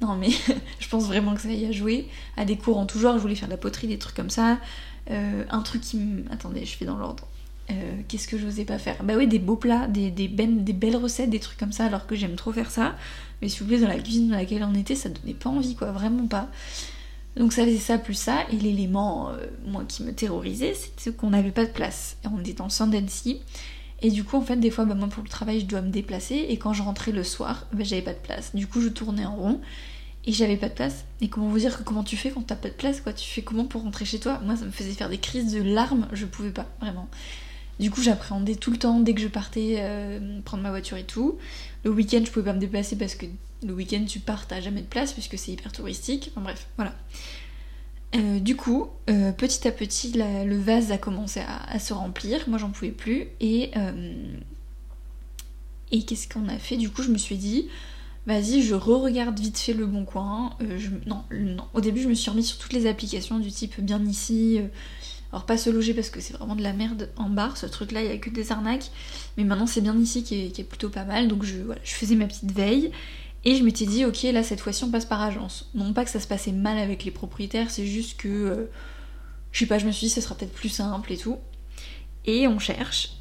Non 0.00 0.16
mais 0.16 0.30
je 0.78 0.88
pense 0.88 1.04
vraiment 1.04 1.34
que 1.34 1.42
ça 1.42 1.50
y 1.50 1.66
a 1.66 1.72
joué. 1.72 2.08
À 2.36 2.44
des 2.44 2.56
cours 2.56 2.78
en 2.78 2.86
tout 2.86 2.98
genre, 2.98 3.16
je 3.16 3.22
voulais 3.22 3.34
faire 3.34 3.48
de 3.48 3.52
la 3.54 3.58
poterie, 3.58 3.86
des 3.86 3.98
trucs 3.98 4.16
comme 4.16 4.30
ça. 4.30 4.58
Euh, 5.10 5.44
un 5.50 5.60
truc 5.60 5.82
qui 5.82 5.98
me... 5.98 6.24
Attendez, 6.32 6.64
je 6.64 6.76
fais 6.76 6.86
dans 6.86 6.96
l'ordre. 6.96 7.26
Euh, 7.70 7.96
qu'est-ce 8.08 8.28
que 8.28 8.36
je 8.38 8.44
n'osais 8.44 8.64
pas 8.64 8.78
faire? 8.78 9.02
Bah 9.04 9.14
oui, 9.16 9.26
des 9.26 9.38
beaux 9.38 9.56
plats, 9.56 9.86
des, 9.88 10.10
des, 10.10 10.28
des, 10.28 10.72
belles 10.72 10.96
recettes, 10.96 11.30
des 11.30 11.40
trucs 11.40 11.58
comme 11.58 11.72
ça, 11.72 11.86
alors 11.86 12.06
que 12.06 12.14
j'aime 12.14 12.36
trop 12.36 12.52
faire 12.52 12.70
ça. 12.70 12.94
Mais 13.40 13.48
s'il 13.48 13.62
vous 13.62 13.68
plaît, 13.68 13.80
dans 13.80 13.88
la 13.88 13.98
cuisine 13.98 14.28
dans 14.28 14.36
laquelle 14.36 14.64
on 14.64 14.74
était, 14.74 14.94
ça 14.94 15.08
donnait 15.08 15.34
pas 15.34 15.48
envie, 15.50 15.74
quoi, 15.74 15.90
vraiment 15.90 16.26
pas. 16.26 16.48
Donc 17.36 17.52
ça 17.52 17.64
faisait 17.64 17.78
ça 17.78 17.98
plus 17.98 18.14
ça, 18.14 18.44
et 18.52 18.56
l'élément, 18.56 19.30
euh, 19.30 19.46
moi, 19.66 19.84
qui 19.88 20.02
me 20.04 20.12
terrorisait, 20.12 20.74
c'était 20.74 21.16
qu'on 21.16 21.30
n'avait 21.30 21.50
pas 21.50 21.64
de 21.64 21.70
place. 21.70 22.16
On 22.24 22.40
était 22.40 22.52
dans 22.52 22.66
le 22.66 22.70
et 24.02 24.10
du 24.10 24.22
coup, 24.22 24.36
en 24.36 24.42
fait, 24.42 24.56
des 24.56 24.70
fois, 24.70 24.84
bah, 24.84 24.94
moi, 24.94 25.08
pour 25.08 25.22
le 25.22 25.28
travail, 25.28 25.60
je 25.60 25.66
dois 25.66 25.80
me 25.80 25.90
déplacer, 25.90 26.46
et 26.48 26.58
quand 26.58 26.72
je 26.74 26.82
rentrais 26.82 27.10
le 27.10 27.24
soir, 27.24 27.66
bah, 27.72 27.84
j'avais 27.84 28.02
pas 28.02 28.12
de 28.12 28.18
place. 28.18 28.54
Du 28.54 28.66
coup, 28.66 28.80
je 28.80 28.88
tournais 28.88 29.24
en 29.24 29.34
rond, 29.34 29.60
et 30.26 30.32
j'avais 30.32 30.56
pas 30.56 30.68
de 30.68 30.74
place. 30.74 31.06
Et 31.20 31.28
comment 31.28 31.48
vous 31.48 31.58
dire 31.58 31.78
que 31.78 31.82
comment 31.82 32.04
tu 32.04 32.16
fais 32.16 32.30
quand 32.30 32.42
t'as 32.42 32.54
pas 32.54 32.68
de 32.68 32.74
place, 32.74 33.00
quoi? 33.00 33.12
Tu 33.12 33.28
fais 33.28 33.42
comment 33.42 33.64
pour 33.64 33.82
rentrer 33.82 34.04
chez 34.04 34.20
toi? 34.20 34.40
Moi, 34.44 34.56
ça 34.56 34.66
me 34.66 34.70
faisait 34.70 34.92
faire 34.92 35.08
des 35.08 35.18
crises 35.18 35.52
de 35.52 35.62
larmes, 35.62 36.06
je 36.12 36.26
pouvais 36.26 36.50
pas, 36.50 36.66
vraiment. 36.80 37.08
Du 37.80 37.90
coup, 37.90 38.02
j'appréhendais 38.02 38.54
tout 38.54 38.70
le 38.70 38.76
temps 38.76 39.00
dès 39.00 39.14
que 39.14 39.20
je 39.20 39.28
partais 39.28 39.76
euh, 39.78 40.40
prendre 40.44 40.62
ma 40.62 40.70
voiture 40.70 40.96
et 40.96 41.04
tout. 41.04 41.38
Le 41.82 41.90
week-end, 41.90 42.22
je 42.24 42.30
pouvais 42.30 42.44
pas 42.44 42.52
me 42.52 42.60
déplacer 42.60 42.96
parce 42.96 43.14
que 43.14 43.26
le 43.62 43.72
week-end, 43.72 44.04
tu 44.06 44.20
pars, 44.20 44.46
t'as 44.46 44.60
jamais 44.60 44.80
de 44.80 44.86
place 44.86 45.12
puisque 45.12 45.38
c'est 45.38 45.52
hyper 45.52 45.72
touristique. 45.72 46.30
Enfin 46.32 46.42
bref, 46.42 46.66
voilà. 46.76 46.94
Euh, 48.14 48.38
du 48.38 48.56
coup, 48.56 48.88
euh, 49.10 49.32
petit 49.32 49.66
à 49.66 49.72
petit, 49.72 50.12
le 50.12 50.58
vase 50.58 50.92
a 50.92 50.98
commencé 50.98 51.40
à, 51.40 51.78
se 51.78 51.92
remplir. 51.92 52.48
Moi, 52.48 52.58
j'en 52.58 52.70
pouvais 52.70 52.92
plus. 52.92 53.26
Et, 53.40 53.72
et 55.90 56.02
qu'est-ce 56.02 56.28
qu'on 56.28 56.48
a 56.48 56.58
fait? 56.58 56.76
Du 56.76 56.90
coup, 56.90 57.02
je 57.02 57.10
me 57.10 57.18
suis 57.18 57.36
dit, 57.36 57.68
vas-y, 58.26 58.62
je 58.62 58.74
re-regarde 58.74 59.38
vite 59.38 59.58
fait 59.58 59.72
le 59.72 59.86
bon 59.86 60.04
coin. 60.04 60.56
non, 61.06 61.24
non, 61.32 61.64
au 61.72 61.80
début, 61.80 62.02
je 62.02 62.08
me 62.08 62.14
suis 62.14 62.30
remis 62.30 62.44
sur 62.44 62.58
toutes 62.58 62.72
les 62.72 62.86
applications 62.86 63.38
du 63.38 63.50
type 63.50 63.80
bien 63.80 64.04
ici, 64.04 64.60
alors 65.34 65.46
pas 65.46 65.58
se 65.58 65.68
loger 65.68 65.94
parce 65.94 66.10
que 66.10 66.20
c'est 66.20 66.32
vraiment 66.34 66.54
de 66.54 66.62
la 66.62 66.72
merde 66.72 67.10
en 67.16 67.28
barre, 67.28 67.56
ce 67.56 67.66
truc 67.66 67.90
là 67.90 68.04
il 68.04 68.08
y 68.08 68.12
a 68.12 68.18
que 68.18 68.30
des 68.30 68.52
arnaques. 68.52 68.92
Mais 69.36 69.42
maintenant 69.42 69.66
c'est 69.66 69.80
bien 69.80 69.98
ici 69.98 70.22
qui 70.22 70.44
est, 70.44 70.62
plutôt 70.62 70.90
pas 70.90 71.02
mal. 71.02 71.26
Donc 71.26 71.42
je, 71.42 71.56
je 71.82 71.92
faisais 71.92 72.14
ma 72.14 72.26
petite 72.26 72.52
veille. 72.52 72.92
Et 73.44 73.56
je 73.56 73.64
m'étais 73.64 73.86
dit 73.86 74.04
ok 74.04 74.22
là 74.24 74.42
cette 74.42 74.60
fois-ci 74.60 74.84
on 74.84 74.90
passe 74.90 75.04
par 75.04 75.22
agence. 75.22 75.70
Non 75.74 75.92
pas 75.92 76.04
que 76.04 76.10
ça 76.10 76.20
se 76.20 76.26
passait 76.26 76.52
mal 76.52 76.78
avec 76.78 77.04
les 77.04 77.10
propriétaires, 77.10 77.70
c'est 77.70 77.86
juste 77.86 78.18
que 78.18 78.28
euh, 78.28 78.70
je 79.52 79.60
sais 79.60 79.66
pas, 79.66 79.78
je 79.78 79.86
me 79.86 79.92
suis 79.92 80.06
dit 80.06 80.12
ça 80.12 80.20
sera 80.20 80.34
peut-être 80.34 80.52
plus 80.52 80.68
simple 80.68 81.12
et 81.12 81.16
tout. 81.16 81.38
Et 82.24 82.48
on 82.48 82.58
cherche. 82.58 83.18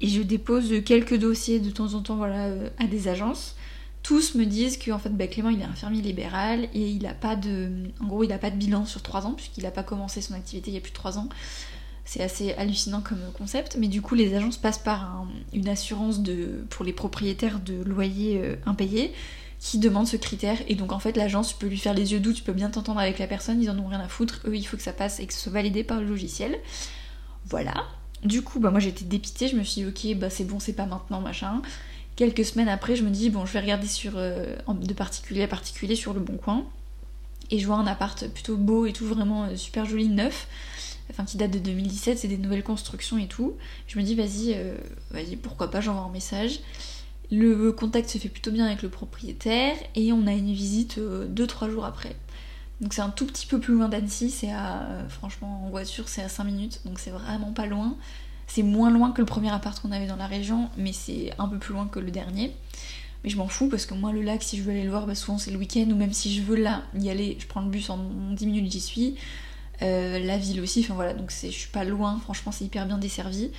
Et 0.00 0.08
je 0.08 0.22
dépose 0.22 0.72
quelques 0.84 1.16
dossiers 1.16 1.60
de 1.60 1.70
temps 1.70 1.94
en 1.94 2.02
temps 2.02 2.16
voilà, 2.16 2.46
euh, 2.46 2.68
à 2.78 2.86
des 2.86 3.08
agences 3.08 3.56
tous 4.02 4.34
me 4.34 4.44
disent 4.44 4.78
que 4.78 4.90
en 4.90 4.98
fait 4.98 5.10
bah, 5.10 5.26
Clément 5.26 5.48
il 5.48 5.60
est 5.60 5.64
infirmier 5.64 6.02
libéral 6.02 6.68
et 6.74 6.88
il 6.88 7.06
a 7.06 7.14
pas 7.14 7.36
de 7.36 7.70
en 8.00 8.06
gros 8.06 8.24
il 8.24 8.32
a 8.32 8.38
pas 8.38 8.50
de 8.50 8.56
bilan 8.56 8.84
sur 8.84 9.02
3 9.02 9.26
ans 9.26 9.32
puisqu'il 9.32 9.64
a 9.66 9.70
pas 9.70 9.82
commencé 9.82 10.20
son 10.20 10.34
activité 10.34 10.70
il 10.70 10.74
y 10.74 10.76
a 10.76 10.80
plus 10.80 10.90
de 10.90 10.96
3 10.96 11.18
ans 11.18 11.28
c'est 12.04 12.22
assez 12.22 12.52
hallucinant 12.54 13.00
comme 13.00 13.20
concept 13.38 13.76
mais 13.78 13.88
du 13.88 14.02
coup 14.02 14.14
les 14.14 14.34
agences 14.34 14.56
passent 14.56 14.78
par 14.78 15.24
une 15.52 15.68
assurance 15.68 16.20
pour 16.70 16.84
les 16.84 16.92
propriétaires 16.92 17.60
de 17.60 17.82
loyers 17.82 18.40
euh, 18.42 18.56
impayés 18.66 19.12
qui 19.60 19.78
demandent 19.78 20.08
ce 20.08 20.16
critère. 20.16 20.58
Et 20.66 20.74
donc 20.74 20.92
en 20.92 20.98
fait 20.98 21.16
l'agence 21.16 21.50
tu 21.50 21.54
peux 21.56 21.68
lui 21.68 21.78
faire 21.78 21.94
les 21.94 22.12
yeux 22.12 22.20
doux 22.20 22.32
tu 22.32 22.42
peux 22.42 22.52
bien 22.52 22.70
t'entendre 22.70 23.00
avec 23.00 23.18
la 23.18 23.26
personne 23.26 23.62
ils 23.62 23.70
en 23.70 23.78
ont 23.78 23.86
rien 23.86 24.00
à 24.00 24.08
foutre. 24.08 24.40
Eux 24.46 24.56
il 24.56 24.64
faut 24.64 24.76
que 24.76 24.82
ça 24.82 24.92
passe 24.92 25.20
et 25.20 25.26
que 25.26 25.32
ce 25.32 25.40
soit 25.40 25.52
validé 25.52 25.84
par 25.84 26.00
le 26.00 26.06
logiciel. 26.06 26.58
Voilà. 27.46 27.86
Du 28.24 28.42
coup 28.42 28.60
bah 28.60 28.70
moi 28.70 28.80
j'étais 28.80 29.04
dépitée. 29.04 29.48
Je 29.48 29.56
me 29.56 29.62
suis 29.62 29.82
dit 29.82 29.88
ok 29.88 30.18
bah 30.18 30.30
c'est 30.30 30.44
bon 30.44 30.58
c'est 30.58 30.72
pas 30.72 30.86
maintenant 30.86 31.20
machin. 31.20 31.62
Quelques 32.14 32.44
semaines 32.44 32.68
après, 32.68 32.94
je 32.94 33.04
me 33.04 33.10
dis, 33.10 33.30
bon, 33.30 33.46
je 33.46 33.52
vais 33.52 33.60
regarder 33.60 33.86
sur, 33.86 34.12
euh, 34.16 34.54
de 34.68 34.92
particulier 34.92 35.42
à 35.42 35.48
particulier 35.48 35.96
sur 35.96 36.12
le 36.12 36.20
bon 36.20 36.36
coin. 36.36 36.64
Et 37.50 37.58
je 37.58 37.66
vois 37.66 37.76
un 37.76 37.86
appart 37.86 38.28
plutôt 38.28 38.56
beau 38.56 38.86
et 38.86 38.92
tout, 38.92 39.06
vraiment 39.06 39.44
euh, 39.44 39.56
super 39.56 39.86
joli, 39.86 40.08
neuf. 40.08 40.46
Enfin, 41.10 41.24
qui 41.24 41.36
date 41.36 41.50
de 41.50 41.58
2017, 41.58 42.18
c'est 42.18 42.28
des 42.28 42.38
nouvelles 42.38 42.62
constructions 42.62 43.18
et 43.18 43.26
tout. 43.26 43.54
Je 43.86 43.98
me 43.98 44.04
dis, 44.04 44.14
vas-y, 44.14 44.54
euh, 44.54 44.76
vas-y, 45.10 45.36
pourquoi 45.36 45.70
pas, 45.70 45.80
j'envoie 45.80 46.02
un 46.02 46.12
message. 46.12 46.60
Le 47.30 47.72
contact 47.72 48.08
se 48.08 48.18
fait 48.18 48.28
plutôt 48.28 48.50
bien 48.50 48.66
avec 48.66 48.82
le 48.82 48.88
propriétaire 48.88 49.76
et 49.94 50.12
on 50.12 50.26
a 50.26 50.32
une 50.32 50.52
visite 50.52 50.98
2-3 50.98 51.70
jours 51.70 51.84
après. 51.84 52.14
Donc 52.82 52.94
c'est 52.94 53.00
un 53.00 53.10
tout 53.10 53.26
petit 53.26 53.46
peu 53.46 53.60
plus 53.60 53.74
loin 53.74 53.88
d'Annecy, 53.88 54.28
c'est 54.28 54.50
à, 54.50 55.06
franchement, 55.08 55.64
en 55.64 55.70
voiture, 55.70 56.08
c'est 56.08 56.22
à 56.22 56.28
5 56.28 56.44
minutes, 56.44 56.80
donc 56.84 56.98
c'est 56.98 57.10
vraiment 57.10 57.52
pas 57.52 57.66
loin 57.66 57.96
C'est 58.48 58.64
moins 58.64 58.90
loin 58.90 59.12
que 59.12 59.20
le 59.20 59.26
premier 59.26 59.50
appart 59.50 59.80
qu'on 59.80 59.92
avait 59.92 60.08
dans 60.08 60.16
la 60.16 60.26
région, 60.26 60.68
mais 60.76 60.92
c'est 60.92 61.32
un 61.38 61.46
peu 61.46 61.58
plus 61.58 61.74
loin 61.74 61.86
que 61.86 62.00
le 62.00 62.10
dernier. 62.10 62.52
Mais 63.22 63.30
je 63.30 63.36
m'en 63.36 63.46
fous 63.46 63.68
parce 63.68 63.86
que 63.86 63.94
moi, 63.94 64.12
le 64.12 64.20
lac, 64.20 64.42
si 64.42 64.56
je 64.56 64.64
veux 64.64 64.72
aller 64.72 64.82
le 64.82 64.90
voir, 64.90 65.06
bah, 65.06 65.14
souvent 65.14 65.38
c'est 65.38 65.52
le 65.52 65.58
week-end, 65.58 65.86
ou 65.90 65.94
même 65.94 66.12
si 66.12 66.34
je 66.34 66.42
veux 66.42 66.56
là 66.56 66.82
y 66.98 67.08
aller, 67.08 67.36
je 67.38 67.46
prends 67.46 67.60
le 67.60 67.70
bus 67.70 67.88
en 67.88 67.98
10 68.32 68.46
minutes, 68.46 68.72
j'y 68.72 68.80
suis. 68.80 69.14
Euh, 69.82 70.18
la 70.20 70.38
ville 70.38 70.60
aussi, 70.60 70.80
enfin 70.80 70.94
voilà, 70.94 71.12
donc 71.12 71.30
je 71.30 71.48
suis 71.48 71.70
pas 71.70 71.84
loin, 71.84 72.18
franchement, 72.20 72.52
c'est 72.52 72.64
hyper 72.64 72.86
bien 72.86 72.98
desservi. 72.98 73.50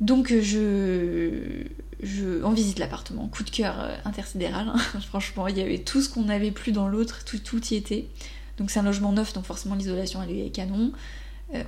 Donc 0.00 0.32
euh, 0.32 0.42
je, 0.42 1.66
je, 2.02 2.42
on 2.44 2.50
visite 2.50 2.78
l'appartement, 2.78 3.28
coup 3.28 3.44
de 3.44 3.50
cœur 3.50 3.80
euh, 3.80 3.96
intersidéral. 4.04 4.68
Hein. 4.68 4.78
Franchement, 5.08 5.46
il 5.46 5.56
y 5.56 5.60
avait 5.60 5.78
tout 5.78 6.02
ce 6.02 6.08
qu'on 6.08 6.24
n'avait 6.24 6.50
plus 6.50 6.72
dans 6.72 6.88
l'autre, 6.88 7.24
tout, 7.24 7.38
tout 7.38 7.64
y 7.68 7.76
était. 7.76 8.08
Donc 8.58 8.70
c'est 8.70 8.80
un 8.80 8.84
logement 8.84 9.12
neuf, 9.12 9.32
donc 9.32 9.44
forcément 9.44 9.74
l'isolation 9.74 10.22
elle 10.22 10.36
est 10.36 10.50
canon. 10.50 10.92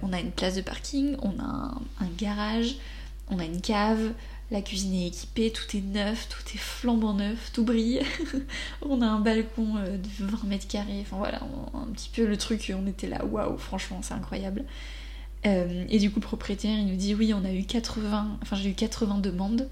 on 0.02 0.12
a 0.12 0.21
une 0.21 0.33
place 0.33 0.54
de 0.54 0.61
parking, 0.61 1.16
on 1.23 1.38
a 1.40 1.75
un, 2.00 2.09
garage, 2.18 2.76
on 3.28 3.38
a 3.38 3.44
une 3.44 3.61
cave, 3.61 4.12
la 4.51 4.63
cuisine 4.63 4.95
est 4.95 5.07
équipée, 5.09 5.51
tout 5.51 5.77
est 5.77 5.81
neuf, 5.81 6.29
tout 6.29 6.55
est 6.55 6.59
flambant 6.59 7.15
neuf, 7.15 7.51
tout 7.53 7.65
brille. 7.65 8.01
on 8.83 9.01
a 9.03 9.07
un 9.07 9.21
balcon 9.21 9.75
de 9.75 10.25
20 10.25 10.45
mètres 10.45 10.69
carrés, 10.69 11.01
enfin 11.01 11.17
voilà, 11.17 11.41
un 11.75 11.91
petit 11.93 12.11
peu 12.15 12.27
le 12.27 12.37
truc, 12.37 12.73
on 12.77 12.87
était 12.87 13.09
là, 13.09 13.25
waouh, 13.25 13.57
franchement 13.59 14.01
c'est 14.03 14.15
incroyable. 14.15 14.65
Euh, 15.47 15.85
et 15.89 15.99
du 15.99 16.11
coup, 16.11 16.21
le 16.21 16.27
propriétaire, 16.27 16.79
il 16.79 16.87
nous 16.87 16.97
dit 16.97 17.15
oui, 17.15 17.35
on 17.35 17.45
a 17.45 17.53
eu 17.53 17.65
80, 17.65 18.39
enfin 18.43 18.57
j'ai 18.57 18.71
eu 18.71 18.75
80 18.75 19.19
demandes. 19.19 19.69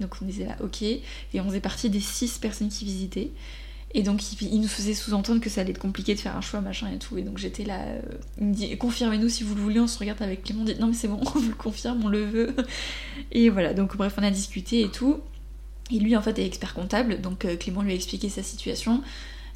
Donc 0.00 0.16
on 0.20 0.24
disait 0.24 0.46
là, 0.46 0.56
ok. 0.60 0.82
Et 0.82 1.02
on 1.36 1.44
faisait 1.44 1.60
partie 1.60 1.88
des 1.88 2.00
6 2.00 2.38
personnes 2.38 2.68
qui 2.68 2.84
visitaient. 2.84 3.30
Et 3.96 4.02
donc 4.02 4.20
il, 4.42 4.60
nous 4.60 4.66
faisait 4.66 4.92
sous-entendre 4.92 5.40
que 5.40 5.48
ça 5.48 5.60
allait 5.60 5.70
être 5.70 5.78
compliqué 5.78 6.16
de 6.16 6.20
faire 6.20 6.36
un 6.36 6.40
choix, 6.40 6.60
machin 6.60 6.90
et 6.92 6.98
tout. 6.98 7.16
Et 7.16 7.22
donc 7.22 7.38
j'étais 7.38 7.62
là, 7.62 7.80
euh, 7.82 8.00
il 8.40 8.48
me 8.48 8.52
dit 8.52 8.76
confirmez-nous 8.76 9.28
si 9.28 9.44
vous 9.44 9.54
le 9.54 9.60
voulez, 9.60 9.78
on 9.78 9.86
se 9.86 9.98
regarde 10.00 10.20
avec 10.20 10.42
Clément, 10.42 10.62
on 10.62 10.64
dit 10.64 10.74
non 10.80 10.88
mais 10.88 10.94
c'est 10.94 11.06
bon, 11.06 11.20
on 11.34 11.38
vous 11.38 11.48
le 11.48 11.54
confirme, 11.54 12.04
on 12.04 12.08
le 12.08 12.24
veut. 12.24 12.56
Et 13.32 13.48
voilà, 13.50 13.72
donc 13.72 13.96
bref, 13.96 14.14
on 14.18 14.24
a 14.24 14.32
discuté 14.32 14.82
et 14.82 14.90
tout. 14.90 15.20
Et 15.92 16.00
lui 16.00 16.16
en 16.16 16.22
fait 16.22 16.38
est 16.40 16.46
expert 16.46 16.74
comptable, 16.74 17.20
donc 17.20 17.44
euh, 17.44 17.56
Clément 17.56 17.82
lui 17.82 17.92
a 17.92 17.94
expliqué 17.94 18.28
sa 18.28 18.42
situation. 18.42 19.00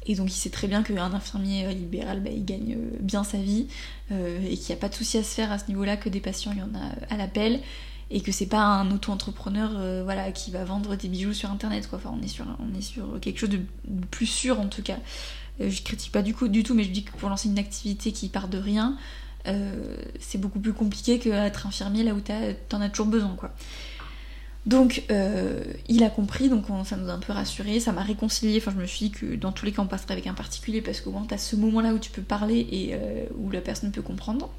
Et 0.05 0.15
donc 0.15 0.29
il 0.29 0.37
sait 0.37 0.49
très 0.49 0.67
bien 0.67 0.83
qu'un 0.83 1.13
infirmier 1.13 1.65
euh, 1.65 1.71
libéral, 1.73 2.21
bah, 2.21 2.29
il 2.33 2.45
gagne 2.45 2.77
bien 3.01 3.25
sa 3.25 3.37
vie 3.37 3.67
et 4.11 4.57
qu'il 4.57 4.69
n'y 4.69 4.73
a 4.73 4.77
pas 4.77 4.89
de 4.89 4.95
souci 4.95 5.19
à 5.19 5.23
se 5.23 5.35
faire 5.35 5.51
à 5.51 5.59
ce 5.59 5.67
niveau-là, 5.67 5.95
que 5.95 6.09
des 6.09 6.19
patients, 6.19 6.51
il 6.51 6.57
y 6.57 6.63
en 6.63 6.73
a 6.73 7.13
à 7.13 7.17
l'appel 7.17 7.59
et 8.11 8.21
que 8.21 8.31
c'est 8.31 8.47
pas 8.47 8.61
un 8.61 8.89
auto-entrepreneur 8.91 10.03
voilà, 10.03 10.31
qui 10.31 10.51
va 10.51 10.63
vendre 10.63 10.95
des 10.95 11.07
bijoux 11.07 11.33
sur 11.33 11.51
internet. 11.51 11.87
Enfin, 11.93 12.13
on 12.19 12.23
est, 12.23 12.27
sur, 12.27 12.45
on 12.59 12.77
est 12.77 12.81
sur 12.81 13.19
quelque 13.19 13.39
chose 13.39 13.49
de 13.49 13.61
plus 14.09 14.25
sûr 14.25 14.59
en 14.59 14.67
tout 14.67 14.81
cas. 14.81 14.97
je 15.59 15.81
critique 15.83 16.11
pas 16.11 16.23
du, 16.23 16.33
tout, 16.33 16.73
mais 16.73 16.83
je 16.83 16.89
dis 16.89 17.03
que 17.03 17.11
pour 17.11 17.29
lancer 17.29 17.49
une 17.49 17.59
activité 17.59 18.11
qui 18.11 18.29
part 18.29 18.47
de 18.47 18.57
rien, 18.57 18.97
c'est 20.19 20.39
beaucoup 20.39 20.59
plus 20.59 20.73
compliqué 20.73 21.19
qu'être 21.19 21.67
infirmier 21.67 22.03
là 22.03 22.13
où 22.13 22.21
t'en 22.67 22.81
as 22.81 22.89
toujours 22.89 23.07
besoin. 23.07 23.35
Donc 24.65 25.03
euh, 25.09 25.63
il 25.87 26.03
a 26.03 26.09
compris, 26.09 26.49
donc 26.49 26.65
ça 26.85 26.97
nous 26.97 27.09
a 27.09 27.13
un 27.13 27.19
peu 27.19 27.33
rassuré, 27.33 27.79
ça 27.79 27.91
m'a 27.91 28.03
réconcilié. 28.03 28.59
Enfin, 28.61 28.71
je 28.75 28.81
me 28.81 28.85
suis 28.85 29.07
dit 29.07 29.11
que 29.11 29.35
dans 29.35 29.51
tous 29.51 29.65
les 29.65 29.71
cas 29.71 29.81
on 29.81 29.87
passerait 29.87 30.13
avec 30.13 30.27
un 30.27 30.33
particulier 30.33 30.81
parce 30.81 31.01
qu'au 31.01 31.11
moins 31.11 31.25
t'as 31.27 31.37
ce 31.37 31.55
moment-là 31.55 31.93
où 31.93 31.99
tu 31.99 32.11
peux 32.11 32.21
parler 32.21 32.67
et 32.71 32.91
euh, 32.93 33.25
où 33.37 33.49
la 33.49 33.61
personne 33.61 33.91
peut 33.91 34.01
comprendre. 34.01 34.51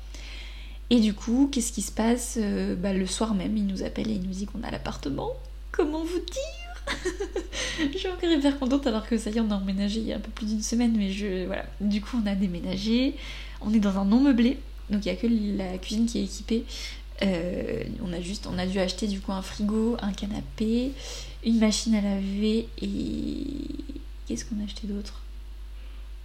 Et 0.91 0.99
du 0.99 1.15
coup, 1.15 1.49
qu'est-ce 1.51 1.73
qui 1.73 1.83
se 1.83 1.93
passe 1.93 2.37
euh, 2.41 2.75
bah, 2.75 2.93
Le 2.93 3.07
soir 3.07 3.35
même, 3.35 3.57
il 3.57 3.67
nous 3.67 3.83
appelle 3.83 4.11
et 4.11 4.15
il 4.15 4.23
nous 4.23 4.35
dit 4.35 4.47
qu'on 4.47 4.63
a 4.65 4.71
l'appartement. 4.71 5.31
Comment 5.71 6.03
vous 6.03 6.19
dire 6.19 6.97
Je 7.93 7.97
suis 7.97 8.09
encore 8.09 8.29
hyper 8.29 8.59
contente 8.59 8.87
alors 8.89 9.07
que 9.07 9.17
ça 9.17 9.31
y 9.31 9.37
est, 9.37 9.41
on 9.41 9.51
a 9.53 9.55
emménagé 9.55 10.01
il 10.01 10.07
y 10.07 10.13
a 10.13 10.17
un 10.17 10.21
peu 10.21 10.33
plus 10.33 10.47
d'une 10.47 10.63
semaine, 10.63 10.95
mais 10.97 11.13
je. 11.13 11.47
Voilà. 11.47 11.65
Du 11.81 12.01
coup, 12.01 12.21
on 12.23 12.27
a 12.27 12.35
déménagé, 12.35 13.15
on 13.61 13.73
est 13.73 13.79
dans 13.79 13.97
un 13.99 14.05
non 14.05 14.21
meublé, 14.21 14.59
donc 14.91 15.07
il 15.07 15.13
n'y 15.13 15.17
a 15.17 15.21
que 15.21 15.29
la 15.57 15.79
cuisine 15.79 16.07
qui 16.07 16.19
est 16.19 16.25
équipée. 16.25 16.65
Euh, 17.23 17.85
on 18.03 18.13
a 18.13 18.21
juste, 18.21 18.49
on 18.51 18.59
a 18.59 18.67
dû 18.67 18.81
acheter 18.81 19.07
du 19.07 19.21
coup 19.21 19.31
un 19.31 19.43
frigo, 19.43 19.97
un 20.01 20.13
canapé, 20.13 20.93
une 21.45 21.59
machine 21.59 21.95
à 21.95 22.01
laver 22.01 22.67
et 22.81 23.45
qu'est-ce 24.27 24.45
qu'on 24.45 24.61
a 24.61 24.65
acheté 24.65 24.87
d'autre? 24.87 25.21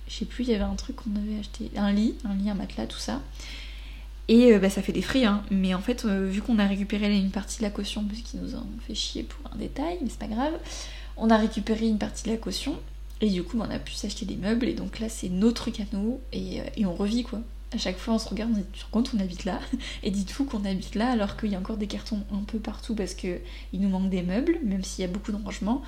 Je 0.07 0.13
sais 0.13 0.25
plus, 0.25 0.45
il 0.45 0.51
y 0.51 0.55
avait 0.55 0.63
un 0.63 0.75
truc 0.75 0.95
qu'on 0.95 1.15
avait 1.15 1.39
acheté, 1.39 1.69
un 1.75 1.91
lit, 1.91 2.15
un 2.23 2.35
lit, 2.35 2.49
un 2.49 2.53
matelas, 2.53 2.87
tout 2.87 2.99
ça. 2.99 3.21
Et 4.27 4.53
euh, 4.53 4.59
bah, 4.59 4.69
ça 4.69 4.81
fait 4.81 4.91
des 4.91 5.01
frais, 5.01 5.25
hein. 5.25 5.43
mais 5.51 5.73
en 5.73 5.81
fait, 5.81 6.05
euh, 6.05 6.25
vu 6.25 6.41
qu'on 6.41 6.57
a 6.57 6.65
récupéré 6.65 7.15
une 7.15 7.31
partie 7.31 7.59
de 7.59 7.63
la 7.63 7.69
caution, 7.69 8.03
parce 8.03 8.21
qu'ils 8.21 8.41
nous 8.41 8.55
ont 8.55 8.65
fait 8.87 8.95
chier 8.95 9.23
pour 9.23 9.51
un 9.53 9.57
détail, 9.57 9.97
mais 10.01 10.09
c'est 10.09 10.19
pas 10.19 10.27
grave, 10.27 10.53
on 11.17 11.29
a 11.29 11.37
récupéré 11.37 11.87
une 11.87 11.99
partie 11.99 12.23
de 12.25 12.31
la 12.31 12.37
caution, 12.37 12.75
et 13.21 13.29
du 13.29 13.43
coup, 13.43 13.57
bah, 13.57 13.67
on 13.69 13.73
a 13.73 13.79
pu 13.79 13.93
s'acheter 13.93 14.25
des 14.25 14.35
meubles, 14.35 14.67
et 14.67 14.73
donc 14.73 14.99
là, 14.99 15.09
c'est 15.09 15.29
notre 15.29 15.69
canot, 15.69 16.19
et, 16.33 16.61
et 16.75 16.85
on 16.85 16.95
revit 16.95 17.23
quoi. 17.23 17.41
À 17.73 17.77
chaque 17.77 17.97
fois 17.97 18.13
on 18.13 18.19
se 18.19 18.29
regarde, 18.29 18.51
on 18.53 18.57
dit 18.57 18.65
sur 18.73 18.89
compte 18.89 19.11
on 19.13 19.19
habite 19.19 19.43
là? 19.43 19.59
Et 20.03 20.09
dites-vous 20.09 20.45
qu'on 20.45 20.63
habite 20.63 20.95
là 20.95 21.09
alors 21.09 21.35
qu'il 21.35 21.51
y 21.51 21.55
a 21.55 21.59
encore 21.59 21.75
des 21.75 21.87
cartons 21.87 22.21
un 22.31 22.43
peu 22.43 22.57
partout 22.57 22.95
parce 22.95 23.15
que 23.15 23.39
il 23.73 23.81
nous 23.81 23.89
manque 23.89 24.09
des 24.09 24.21
meubles, 24.21 24.59
même 24.63 24.81
s'il 24.81 25.01
y 25.01 25.05
a 25.05 25.11
beaucoup 25.11 25.33
de 25.33 25.43
rangements. 25.43 25.81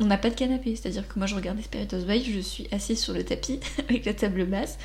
On 0.00 0.06
n'a 0.06 0.18
pas 0.18 0.30
de 0.30 0.34
canapé, 0.34 0.74
c'est-à-dire 0.74 1.06
que 1.06 1.16
moi 1.16 1.26
je 1.26 1.36
regarde 1.36 1.58
Espiritos 1.58 2.04
Bay, 2.06 2.22
je 2.24 2.40
suis 2.40 2.66
assise 2.72 2.98
sur 2.98 3.12
le 3.12 3.24
tapis 3.24 3.60
avec 3.88 4.04
la 4.04 4.14
table 4.14 4.46
basse 4.46 4.78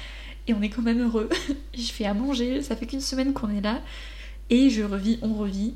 et 0.47 0.53
on 0.53 0.61
est 0.61 0.69
quand 0.69 0.81
même 0.81 1.01
heureux. 1.01 1.29
je 1.73 1.91
fais 1.91 2.05
à 2.05 2.13
manger, 2.13 2.61
ça 2.61 2.75
fait 2.75 2.87
qu'une 2.87 3.01
semaine 3.01 3.33
qu'on 3.33 3.49
est 3.49 3.61
là 3.61 3.81
et 4.49 4.69
je 4.69 4.83
revis, 4.83 5.19
on 5.21 5.33
revit. 5.33 5.73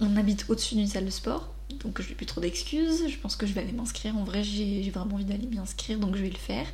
On 0.00 0.16
habite 0.16 0.46
au-dessus 0.48 0.76
d'une 0.76 0.86
salle 0.86 1.06
de 1.06 1.10
sport, 1.10 1.52
donc 1.82 2.00
je 2.00 2.08
n'ai 2.08 2.14
plus 2.14 2.26
trop 2.26 2.40
d'excuses. 2.40 3.08
Je 3.08 3.18
pense 3.18 3.34
que 3.34 3.46
je 3.46 3.52
vais 3.52 3.62
aller 3.62 3.72
m'inscrire. 3.72 4.16
En 4.16 4.22
vrai, 4.22 4.44
j'ai 4.44 4.88
vraiment 4.90 5.16
envie 5.16 5.24
d'aller 5.24 5.46
m'y 5.46 5.58
inscrire, 5.58 5.98
donc 5.98 6.14
je 6.16 6.22
vais 6.22 6.30
le 6.30 6.36
faire. 6.36 6.66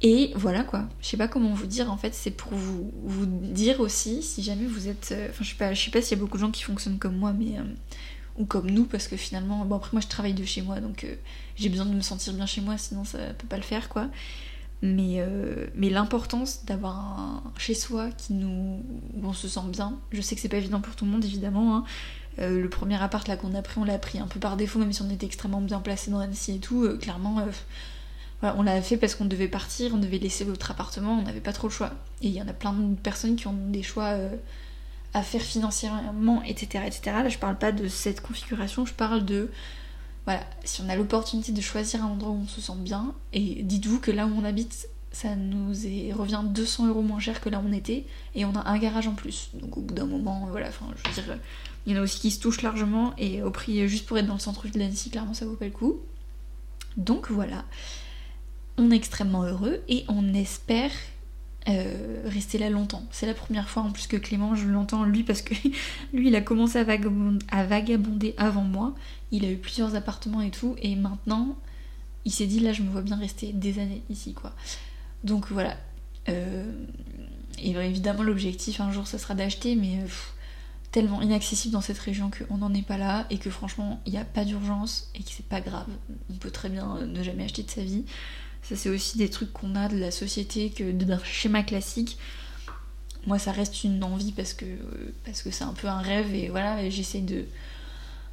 Et 0.00 0.30
voilà 0.36 0.62
quoi, 0.62 0.88
je 1.00 1.08
sais 1.08 1.16
pas 1.16 1.26
comment 1.26 1.52
vous 1.52 1.66
dire 1.66 1.90
en 1.90 1.96
fait, 1.96 2.14
c'est 2.14 2.30
pour 2.30 2.52
vous, 2.54 3.26
dire 3.26 3.80
aussi 3.80 4.22
si 4.22 4.42
jamais 4.42 4.66
vous 4.66 4.86
êtes. 4.86 5.08
Euh, 5.10 5.28
enfin, 5.30 5.42
je 5.42 5.50
sais 5.50 5.56
pas, 5.56 5.74
je 5.74 5.84
sais 5.84 5.90
pas 5.90 6.00
s'il 6.00 6.16
y 6.16 6.20
a 6.20 6.22
beaucoup 6.22 6.36
de 6.36 6.42
gens 6.42 6.52
qui 6.52 6.62
fonctionnent 6.62 6.98
comme 6.98 7.16
moi, 7.16 7.32
mais. 7.32 7.58
Euh, 7.58 7.64
ou 8.36 8.44
comme 8.44 8.70
nous, 8.70 8.84
parce 8.84 9.08
que 9.08 9.16
finalement. 9.16 9.64
Bon, 9.64 9.76
après, 9.76 9.90
moi 9.92 10.00
je 10.00 10.06
travaille 10.06 10.34
de 10.34 10.44
chez 10.44 10.62
moi, 10.62 10.78
donc 10.78 11.02
euh, 11.02 11.16
j'ai 11.56 11.68
besoin 11.68 11.86
de 11.86 11.92
me 11.92 12.00
sentir 12.00 12.32
bien 12.34 12.46
chez 12.46 12.60
moi, 12.60 12.78
sinon 12.78 13.04
ça 13.04 13.18
peut 13.36 13.48
pas 13.48 13.56
le 13.56 13.64
faire 13.64 13.88
quoi. 13.88 14.08
Mais, 14.80 15.20
mais 15.74 15.90
l'importance 15.90 16.64
d'avoir 16.64 16.96
un 16.96 17.42
chez 17.58 17.74
soi 17.74 18.10
qui 18.10 18.32
nous, 18.32 18.84
où 19.16 19.26
on 19.26 19.32
se 19.32 19.48
sent 19.48 19.66
bien, 19.70 19.98
je 20.12 20.20
sais 20.20 20.36
que 20.36 20.40
c'est 20.40 20.48
pas 20.48 20.58
évident 20.58 20.80
pour 20.80 20.94
tout 20.94 21.04
le 21.04 21.10
monde 21.10 21.24
évidemment. 21.24 21.76
Hein. 21.76 21.84
le 22.38 22.68
premier 22.68 23.02
appart 23.02 23.26
là 23.26 23.36
qu'on 23.36 23.54
a 23.56 23.62
pris, 23.62 23.80
on 23.80 23.84
l'a 23.84 23.98
pris 23.98 24.20
un 24.20 24.28
peu 24.28 24.38
par 24.38 24.56
défaut, 24.56 24.78
même 24.78 24.92
si 24.92 25.02
on 25.02 25.10
était 25.10 25.26
extrêmement 25.26 25.60
bien 25.60 25.80
placé 25.80 26.12
dans 26.12 26.20
Annecy 26.20 26.52
et 26.52 26.58
tout. 26.60 26.88
clairement 27.00 27.44
on 28.42 28.62
l'a 28.62 28.80
fait 28.82 28.96
parce 28.96 29.14
qu'on 29.14 29.24
devait 29.24 29.48
partir, 29.48 29.94
on 29.94 29.98
devait 29.98 30.18
laisser 30.18 30.44
l'autre 30.44 30.70
appartement, 30.70 31.18
on 31.18 31.22
n'avait 31.22 31.40
pas 31.40 31.52
trop 31.52 31.68
le 31.68 31.72
choix. 31.72 31.90
Et 32.22 32.28
il 32.28 32.32
y 32.34 32.40
en 32.40 32.48
a 32.48 32.52
plein 32.52 32.72
de 32.72 32.94
personnes 32.96 33.36
qui 33.36 33.46
ont 33.46 33.56
des 33.68 33.82
choix 33.82 34.08
euh, 34.08 34.30
à 35.14 35.22
faire 35.22 35.42
financièrement, 35.42 36.42
etc., 36.44 36.84
etc. 36.86 37.00
Là, 37.22 37.28
je 37.28 37.38
parle 37.38 37.58
pas 37.58 37.72
de 37.72 37.88
cette 37.88 38.20
configuration, 38.20 38.86
je 38.86 38.94
parle 38.94 39.24
de 39.24 39.50
voilà, 40.28 40.44
si 40.62 40.82
on 40.82 40.90
a 40.90 40.94
l'opportunité 40.94 41.52
de 41.52 41.60
choisir 41.62 42.04
un 42.04 42.08
endroit 42.08 42.32
où 42.32 42.40
on 42.42 42.46
se 42.46 42.60
sent 42.60 42.76
bien, 42.76 43.14
et 43.32 43.62
dites-vous 43.62 43.98
que 43.98 44.10
là 44.10 44.26
où 44.26 44.30
on 44.38 44.44
habite, 44.44 44.86
ça 45.10 45.34
nous 45.36 45.68
revient 45.68 46.42
200 46.44 46.88
euros 46.88 47.00
moins 47.00 47.18
cher 47.18 47.40
que 47.40 47.48
là 47.48 47.60
où 47.60 47.66
on 47.66 47.72
était, 47.72 48.04
et 48.34 48.44
on 48.44 48.54
a 48.54 48.68
un 48.68 48.76
garage 48.76 49.08
en 49.08 49.14
plus. 49.14 49.48
Donc 49.54 49.78
au 49.78 49.80
bout 49.80 49.94
d'un 49.94 50.04
moment, 50.04 50.46
voilà, 50.50 50.68
enfin, 50.68 50.84
je 51.02 51.08
veux 51.08 51.14
dire, 51.14 51.38
il 51.86 51.94
y 51.94 51.96
en 51.96 52.00
a 52.00 52.02
aussi 52.02 52.20
qui 52.20 52.30
se 52.30 52.40
touchent 52.40 52.60
largement, 52.60 53.14
et 53.16 53.42
au 53.42 53.50
prix 53.50 53.88
juste 53.88 54.04
pour 54.04 54.18
être 54.18 54.26
dans 54.26 54.34
le 54.34 54.38
centre-ville 54.38 54.74
de 54.74 54.80
l'Annecy, 54.80 55.08
clairement 55.08 55.32
ça 55.32 55.46
vaut 55.46 55.56
pas 55.56 55.64
le 55.64 55.70
coup. 55.70 55.96
Donc 56.98 57.30
voilà 57.30 57.64
on 58.78 58.90
est 58.92 58.96
extrêmement 58.96 59.42
heureux 59.42 59.82
et 59.88 60.04
on 60.08 60.32
espère 60.32 60.92
euh, 61.68 62.22
rester 62.24 62.56
là 62.56 62.70
longtemps. 62.70 63.02
C'est 63.10 63.26
la 63.26 63.34
première 63.34 63.68
fois 63.68 63.82
en 63.82 63.90
plus 63.90 64.06
que 64.06 64.16
Clément, 64.16 64.54
je 64.54 64.66
l'entends 64.66 65.04
lui 65.04 65.22
parce 65.22 65.42
que 65.42 65.54
lui 66.12 66.28
il 66.28 66.36
a 66.36 66.40
commencé 66.40 66.78
à 66.78 66.84
vagabonder, 67.64 68.34
avant 68.38 68.62
moi. 68.62 68.94
Il 69.32 69.44
a 69.44 69.50
eu 69.50 69.58
plusieurs 69.58 69.94
appartements 69.94 70.40
et 70.40 70.50
tout 70.50 70.76
et 70.80 70.96
maintenant 70.96 71.56
il 72.24 72.32
s'est 72.32 72.46
dit 72.46 72.60
là 72.60 72.72
je 72.72 72.82
me 72.82 72.90
vois 72.90 73.02
bien 73.02 73.16
rester 73.16 73.52
des 73.52 73.80
années 73.80 74.02
ici 74.08 74.32
quoi. 74.32 74.54
Donc 75.24 75.50
voilà. 75.50 75.76
Euh, 76.28 76.72
et 77.58 77.72
évidemment 77.72 78.22
l'objectif 78.22 78.80
un 78.80 78.92
jour 78.92 79.06
ça 79.06 79.18
sera 79.18 79.34
d'acheter 79.34 79.74
mais 79.74 79.98
tellement 80.90 81.20
inaccessible 81.20 81.72
dans 81.72 81.80
cette 81.80 81.98
région 81.98 82.30
qu'on 82.30 82.58
n'en 82.58 82.72
est 82.72 82.86
pas 82.86 82.96
là 82.96 83.26
et 83.30 83.38
que 83.38 83.50
franchement 83.50 84.00
il 84.06 84.12
n'y 84.12 84.18
a 84.18 84.24
pas 84.24 84.44
d'urgence 84.44 85.10
et 85.14 85.22
que 85.22 85.30
c'est 85.30 85.46
pas 85.46 85.60
grave. 85.60 85.88
On 86.30 86.34
peut 86.34 86.50
très 86.50 86.70
bien 86.70 86.98
ne 87.06 87.22
jamais 87.22 87.44
acheter 87.44 87.62
de 87.62 87.70
sa 87.70 87.82
vie. 87.82 88.04
Ça, 88.68 88.76
c'est 88.76 88.90
aussi 88.90 89.16
des 89.16 89.30
trucs 89.30 89.52
qu'on 89.52 89.74
a 89.76 89.88
de 89.88 89.96
la 89.96 90.10
société, 90.10 90.70
que 90.70 90.92
d'un 90.92 91.18
schéma 91.24 91.62
classique. 91.62 92.18
Moi, 93.26 93.38
ça 93.38 93.50
reste 93.50 93.82
une 93.82 94.04
envie 94.04 94.32
parce 94.32 94.52
que 94.52 94.66
parce 95.24 95.42
que 95.42 95.50
c'est 95.50 95.64
un 95.64 95.72
peu 95.72 95.88
un 95.88 96.00
rêve 96.00 96.34
et 96.34 96.48
voilà, 96.48 96.88
j'essaie 96.90 97.20
de, 97.20 97.46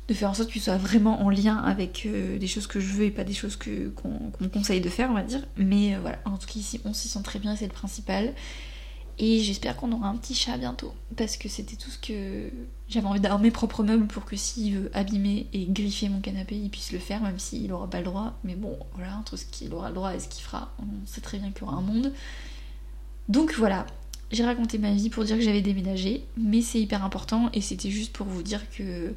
de 0.07 0.13
faire 0.13 0.29
en 0.29 0.33
sorte 0.33 0.51
qu'il 0.51 0.61
soit 0.61 0.77
vraiment 0.77 1.21
en 1.21 1.29
lien 1.29 1.57
avec 1.57 2.05
euh, 2.05 2.37
des 2.37 2.47
choses 2.47 2.67
que 2.67 2.81
je 2.81 2.87
veux 2.87 3.05
et 3.05 3.11
pas 3.11 3.23
des 3.23 3.33
choses 3.33 3.55
qu'on, 3.55 4.09
me 4.41 4.49
conseille 4.49 4.81
de 4.81 4.89
faire, 4.89 5.09
on 5.09 5.13
va 5.13 5.23
dire. 5.23 5.41
Mais 5.55 5.95
euh, 5.95 5.99
voilà, 6.01 6.19
en 6.25 6.37
tout 6.37 6.47
cas, 6.47 6.59
ici, 6.59 6.81
on 6.83 6.93
s'y 6.93 7.07
sent 7.07 7.23
très 7.23 7.39
bien, 7.39 7.55
c'est 7.55 7.67
le 7.67 7.73
principal. 7.73 8.33
Et 9.17 9.39
j'espère 9.39 9.77
qu'on 9.77 9.91
aura 9.91 10.10
un 10.10 10.15
petit 10.17 10.36
chat 10.36 10.57
bientôt. 10.57 10.93
Parce 11.15 11.38
que 11.38 11.48
c'était 11.48 11.77
tout 11.77 11.89
ce 11.89 11.98
que 11.98 12.50
j'avais 12.89 13.07
envie 13.07 13.22
d'avoir 13.22 13.39
mes 13.39 13.51
propres 13.51 13.84
meubles 13.84 14.07
pour 14.07 14.25
que 14.25 14.36
s'il 14.36 14.77
veut 14.77 14.91
abîmer 14.93 15.48
et 15.53 15.65
griffer 15.65 16.10
mon 16.10 16.19
canapé, 16.19 16.55
il 16.55 16.69
puisse 16.69 16.91
le 16.91 17.00
faire, 17.00 17.22
même 17.22 17.39
s'il 17.39 17.67
n'aura 17.67 17.89
pas 17.89 18.00
le 18.00 18.05
droit. 18.05 18.38
Mais 18.43 18.55
bon, 18.55 18.77
voilà, 18.93 19.17
entre 19.17 19.38
ce 19.38 19.45
qu'il 19.45 19.74
aura 19.74 19.89
le 19.89 19.95
droit 19.95 20.13
et 20.13 20.19
ce 20.19 20.27
qu'il 20.27 20.43
fera, 20.43 20.74
on 20.79 21.05
sait 21.05 21.22
très 21.22 21.39
bien 21.39 21.51
qu'il 21.51 21.62
y 21.62 21.63
aura 21.63 21.77
un 21.77 21.81
monde. 21.81 22.12
Donc 23.29 23.53
voilà, 23.57 23.86
j'ai 24.31 24.45
raconté 24.45 24.77
ma 24.77 24.91
vie 24.91 25.10
pour 25.10 25.24
dire 25.24 25.38
que 25.38 25.43
j'avais 25.43 25.62
déménagé, 25.62 26.25
mais 26.38 26.62
c'est 26.62 26.79
hyper 26.79 27.03
important 27.03 27.50
et 27.53 27.62
c'était 27.62 27.89
juste 27.89 28.13
pour 28.13 28.27
vous 28.27 28.43
dire 28.43 28.69
que 28.69 29.13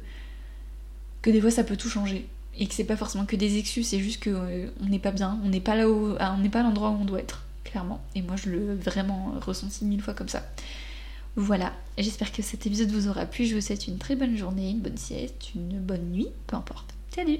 que 1.21 1.29
des 1.29 1.41
fois 1.41 1.51
ça 1.51 1.65
peut 1.65 1.75
tout 1.75 1.89
changer 1.89 2.29
et 2.57 2.67
que 2.67 2.73
c'est 2.73 2.85
pas 2.85 2.95
forcément 2.95 3.25
que 3.25 3.35
des 3.35 3.57
excuses, 3.57 3.87
c'est 3.87 3.99
juste 3.99 4.21
que 4.21 4.29
euh, 4.29 4.67
on 4.81 4.85
n'est 4.85 4.99
pas 4.99 5.11
bien, 5.11 5.39
on 5.43 5.49
n'est 5.49 5.61
pas 5.61 5.75
là 5.75 5.89
où, 5.89 6.15
on 6.19 6.37
n'est 6.37 6.49
pas 6.49 6.63
l'endroit 6.63 6.89
où 6.89 6.97
on 7.01 7.05
doit 7.05 7.19
être, 7.19 7.45
clairement. 7.69 8.01
Et 8.15 8.21
moi, 8.21 8.35
je 8.35 8.49
l'ai 8.49 8.75
vraiment 8.75 9.33
ressenti 9.45 9.85
mille 9.85 10.01
fois 10.01 10.13
comme 10.13 10.29
ça. 10.29 10.43
Voilà, 11.35 11.71
j'espère 11.97 12.31
que 12.31 12.41
cet 12.41 12.65
épisode 12.65 12.89
vous 12.89 13.07
aura 13.07 13.25
plu. 13.25 13.45
Je 13.45 13.55
vous 13.55 13.61
souhaite 13.61 13.87
une 13.87 13.97
très 13.97 14.15
bonne 14.15 14.35
journée, 14.35 14.71
une 14.71 14.81
bonne 14.81 14.97
sieste, 14.97 15.53
une 15.55 15.79
bonne 15.79 16.11
nuit, 16.11 16.29
peu 16.47 16.55
importe. 16.55 16.93
Salut 17.13 17.39